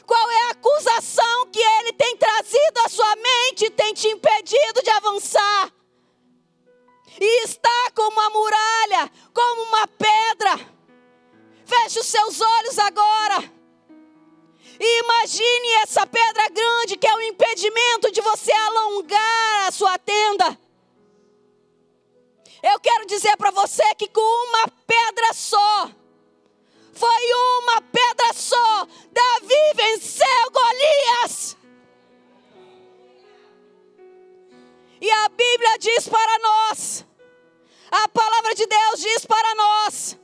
Qual 0.06 0.32
é 0.32 0.42
a 0.48 0.52
acusação 0.52 1.48
que 1.48 1.60
ele 1.60 1.94
tem 1.94 2.18
trazido 2.18 2.80
à 2.86 2.90
sua 2.90 3.16
mente 3.16 3.66
e 3.66 3.70
tem 3.70 3.94
te 3.94 4.08
impedido 4.08 4.82
de 4.84 4.90
avançar? 4.92 5.72
E 7.20 7.44
está 7.44 7.92
como 7.96 8.12
uma 8.12 8.30
muralha, 8.30 9.12
como 9.34 9.64
uma 9.64 9.88
pedra. 9.88 10.60
Feche 11.66 12.00
os 12.00 12.08
seus 12.08 12.42
olhos 12.42 12.80
agora. 12.80 13.52
E 14.80 15.00
imagine 15.04 15.74
essa 15.84 16.08
pedra 16.08 16.50
grande 16.50 16.98
que 16.98 17.08
é 17.08 17.16
o 17.16 17.22
impedimento 17.22 18.12
de 18.12 18.22
você 18.22 18.52
alongar 18.52 19.68
a 19.68 19.72
sua 19.72 19.98
tenda. 20.00 20.58
Eu 22.64 22.80
quero 22.80 23.06
dizer 23.06 23.36
para 23.38 23.52
você 23.52 23.84
que 23.96 24.08
com 24.08 24.22
uma 24.22 24.68
pedra 24.88 25.34
só, 25.34 25.90
foi 27.02 27.34
uma 27.64 27.82
pedra 27.82 28.34
só, 28.34 28.88
Davi 29.12 29.74
venceu 29.76 30.52
Golias. 30.52 31.58
E 35.02 35.10
a 35.10 35.30
Bíblia 35.30 35.80
diz 35.80 36.08
para 36.08 36.40
nós, 36.40 37.06
a 37.90 38.08
palavra 38.08 38.54
de 38.54 38.68
Deus 38.68 39.00
diz 39.00 39.26
para 39.26 39.56
nós, 39.56 40.18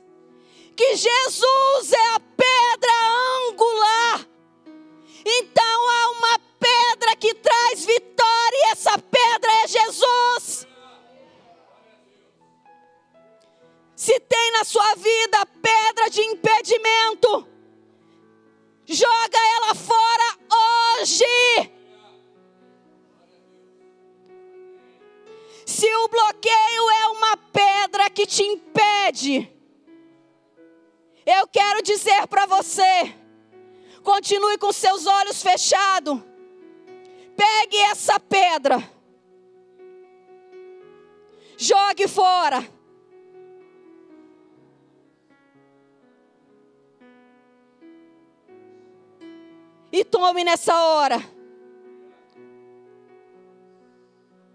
que 0.76 0.94
Jesus 0.94 1.92
é 1.92 2.14
a 2.14 2.20
pedra 2.20 2.92
angular 3.48 4.28
então 5.30 5.90
há 5.90 6.10
uma 6.10 6.38
pedra 6.58 7.16
que 7.16 7.34
traz 7.34 7.84
vitória, 7.84 8.56
e 8.56 8.70
essa 8.70 8.98
pedra 8.98 9.52
é 9.64 9.68
Jesus. 9.68 10.67
Se 14.08 14.18
tem 14.20 14.52
na 14.52 14.64
sua 14.64 14.94
vida 14.94 15.44
pedra 15.60 16.08
de 16.08 16.22
impedimento, 16.22 17.46
joga 18.86 19.38
ela 19.56 19.74
fora 19.74 20.38
hoje. 20.50 21.26
Se 25.66 25.94
o 25.94 26.08
bloqueio 26.08 26.90
é 27.02 27.08
uma 27.08 27.36
pedra 27.36 28.08
que 28.08 28.24
te 28.24 28.42
impede, 28.42 29.46
eu 31.26 31.46
quero 31.46 31.82
dizer 31.82 32.26
para 32.28 32.46
você, 32.46 33.14
Continue 34.02 34.56
com 34.56 34.72
seus 34.72 35.06
olhos 35.06 35.42
fechados. 35.42 36.18
Pegue 37.36 37.76
essa 37.76 38.18
pedra. 38.18 38.82
Jogue 41.58 42.08
fora. 42.08 42.77
E 49.90 50.04
tome 50.04 50.44
nessa 50.44 50.74
hora 50.74 51.18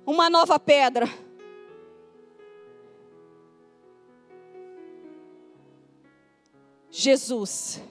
uma 0.05 0.29
nova 0.29 0.59
pedra. 0.59 1.07
Jesus 6.89 7.81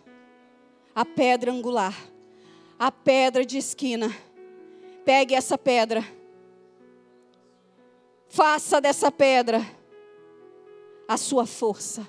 a 0.95 1.05
pedra 1.05 1.51
angular, 1.51 1.97
a 2.79 2.93
pedra 2.93 3.45
de 3.45 3.59
esquina. 3.59 4.15
Pegue 5.05 5.35
essa 5.35 5.57
pedra. 5.59 6.05
Faça 8.29 8.81
dessa 8.81 9.11
pedra 9.11 9.61
a 11.09 11.17
sua 11.17 11.47
força. 11.47 12.07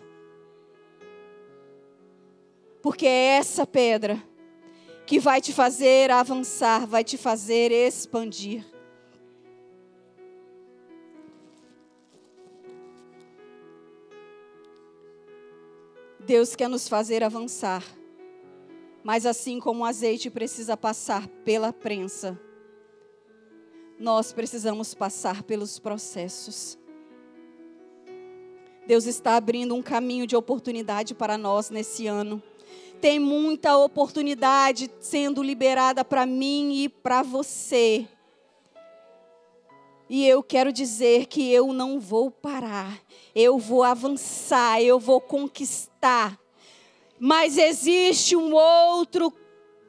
Porque 2.82 3.06
é 3.06 3.38
essa 3.38 3.66
pedra 3.66 4.22
que 5.06 5.20
vai 5.20 5.42
te 5.42 5.52
fazer 5.52 6.12
avançar, 6.12 6.88
vai 6.88 7.04
te 7.04 7.18
fazer 7.18 7.72
expandir. 7.72 8.66
Deus 16.26 16.56
quer 16.56 16.70
nos 16.70 16.88
fazer 16.88 17.22
avançar 17.22 17.84
Mas 19.04 19.26
assim 19.26 19.60
como 19.60 19.84
o 19.84 19.86
azeite 19.86 20.30
precisa 20.30 20.78
passar 20.78 21.28
pela 21.44 21.74
prensa, 21.74 22.40
nós 24.00 24.32
precisamos 24.32 24.94
passar 24.94 25.44
pelos 25.44 25.78
processos. 25.78 26.80
Deus 28.88 29.06
está 29.06 29.36
abrindo 29.36 29.76
um 29.76 29.82
caminho 29.82 30.26
de 30.26 30.36
oportunidade 30.36 31.14
para 31.14 31.38
nós 31.38 31.70
nesse 31.70 32.08
ano. 32.08 32.42
Tem 33.04 33.20
muita 33.20 33.78
oportunidade 33.78 34.90
sendo 35.02 35.44
liberada 35.44 36.06
para 36.06 36.26
mim 36.26 36.84
e 36.84 36.88
para 36.88 37.22
você. 37.22 38.08
E 40.10 40.26
eu 40.26 40.42
quero 40.42 40.72
dizer 40.72 41.26
que 41.26 41.52
eu 41.52 41.74
não 41.74 42.00
vou 42.00 42.32
parar, 42.32 42.98
eu 43.36 43.60
vou 43.60 43.84
avançar, 43.84 44.82
eu 44.82 45.02
vou 45.02 45.20
conquistar. 45.20 46.40
Mas 47.20 47.58
existe 47.58 48.38
um 48.38 48.54
outro 48.54 49.34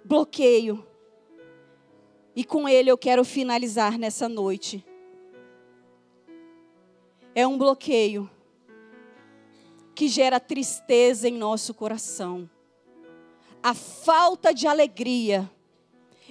bloqueio. 0.04 0.84
E 2.34 2.42
com 2.42 2.68
ele 2.68 2.90
eu 2.90 2.98
quero 2.98 3.24
finalizar 3.24 3.96
nessa 3.96 4.28
noite. 4.28 4.84
É 7.32 7.46
um 7.46 7.56
bloqueio 7.56 8.28
que 9.94 10.08
gera 10.08 10.40
tristeza 10.40 11.28
em 11.28 11.38
nosso 11.38 11.72
coração. 11.72 12.50
A 13.66 13.72
falta 13.72 14.52
de 14.52 14.66
alegria, 14.66 15.50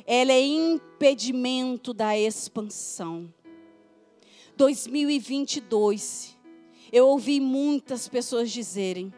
ela 0.06 0.32
é 0.32 0.40
impedimento 0.40 1.92
da 1.92 2.16
expansão. 2.16 3.34
2022, 4.56 6.38
eu 6.92 7.08
ouvi 7.08 7.40
muitas 7.40 8.08
pessoas 8.08 8.52
dizerem: 8.52 9.12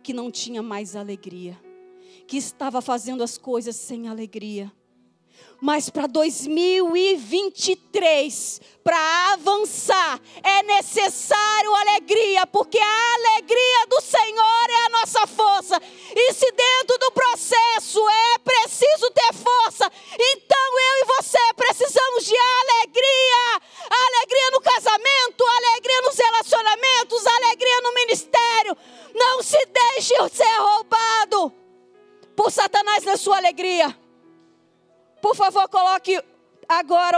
que 0.00 0.12
não 0.12 0.30
tinha 0.30 0.62
mais 0.62 0.94
alegria, 0.94 1.60
que 2.24 2.36
estava 2.36 2.80
fazendo 2.80 3.20
as 3.20 3.36
coisas 3.36 3.74
sem 3.74 4.06
alegria. 4.06 4.72
Mas 5.60 5.88
para 5.88 6.06
2023, 6.06 8.60
para 8.84 9.32
avançar, 9.32 10.20
é 10.42 10.62
necessário 10.64 11.74
alegria, 11.74 12.46
porque 12.46 12.78
a 12.78 13.14
alegria 13.14 13.86
do 13.88 13.98
Senhor 14.02 14.66
é 14.68 14.84
a 14.84 14.90
nossa 14.90 15.26
força. 15.26 15.80
E 16.14 16.34
se 16.34 16.52
dentro 16.52 16.98
do 16.98 17.10
processo 17.12 18.06
é 18.08 18.38
preciso 18.40 19.10
ter 19.10 19.32
força, 19.32 19.90
então 20.18 20.78
eu 20.78 21.00
e 21.00 21.06
você 21.16 21.38
precisamos 21.56 22.26
de 22.26 22.36
alegria. 22.36 23.62
Alegria 23.88 24.50
no 24.52 24.60
casamento, 24.60 25.46
alegria 25.46 26.02
nos 26.02 26.18
relacionamentos, 26.18 27.26
alegria 27.26 27.80
no 27.80 27.94
ministério. 27.94 28.76
Não 29.14 29.42
se 29.42 29.64
deixe 29.64 30.14
ser 30.28 30.58
roubado 30.58 31.50
por 32.36 32.50
Satanás 32.50 33.02
na 33.04 33.16
sua 33.16 33.38
alegria. 33.38 34.03
Por 35.24 35.34
favor, 35.34 35.66
coloque 35.70 36.22
agora 36.68 37.12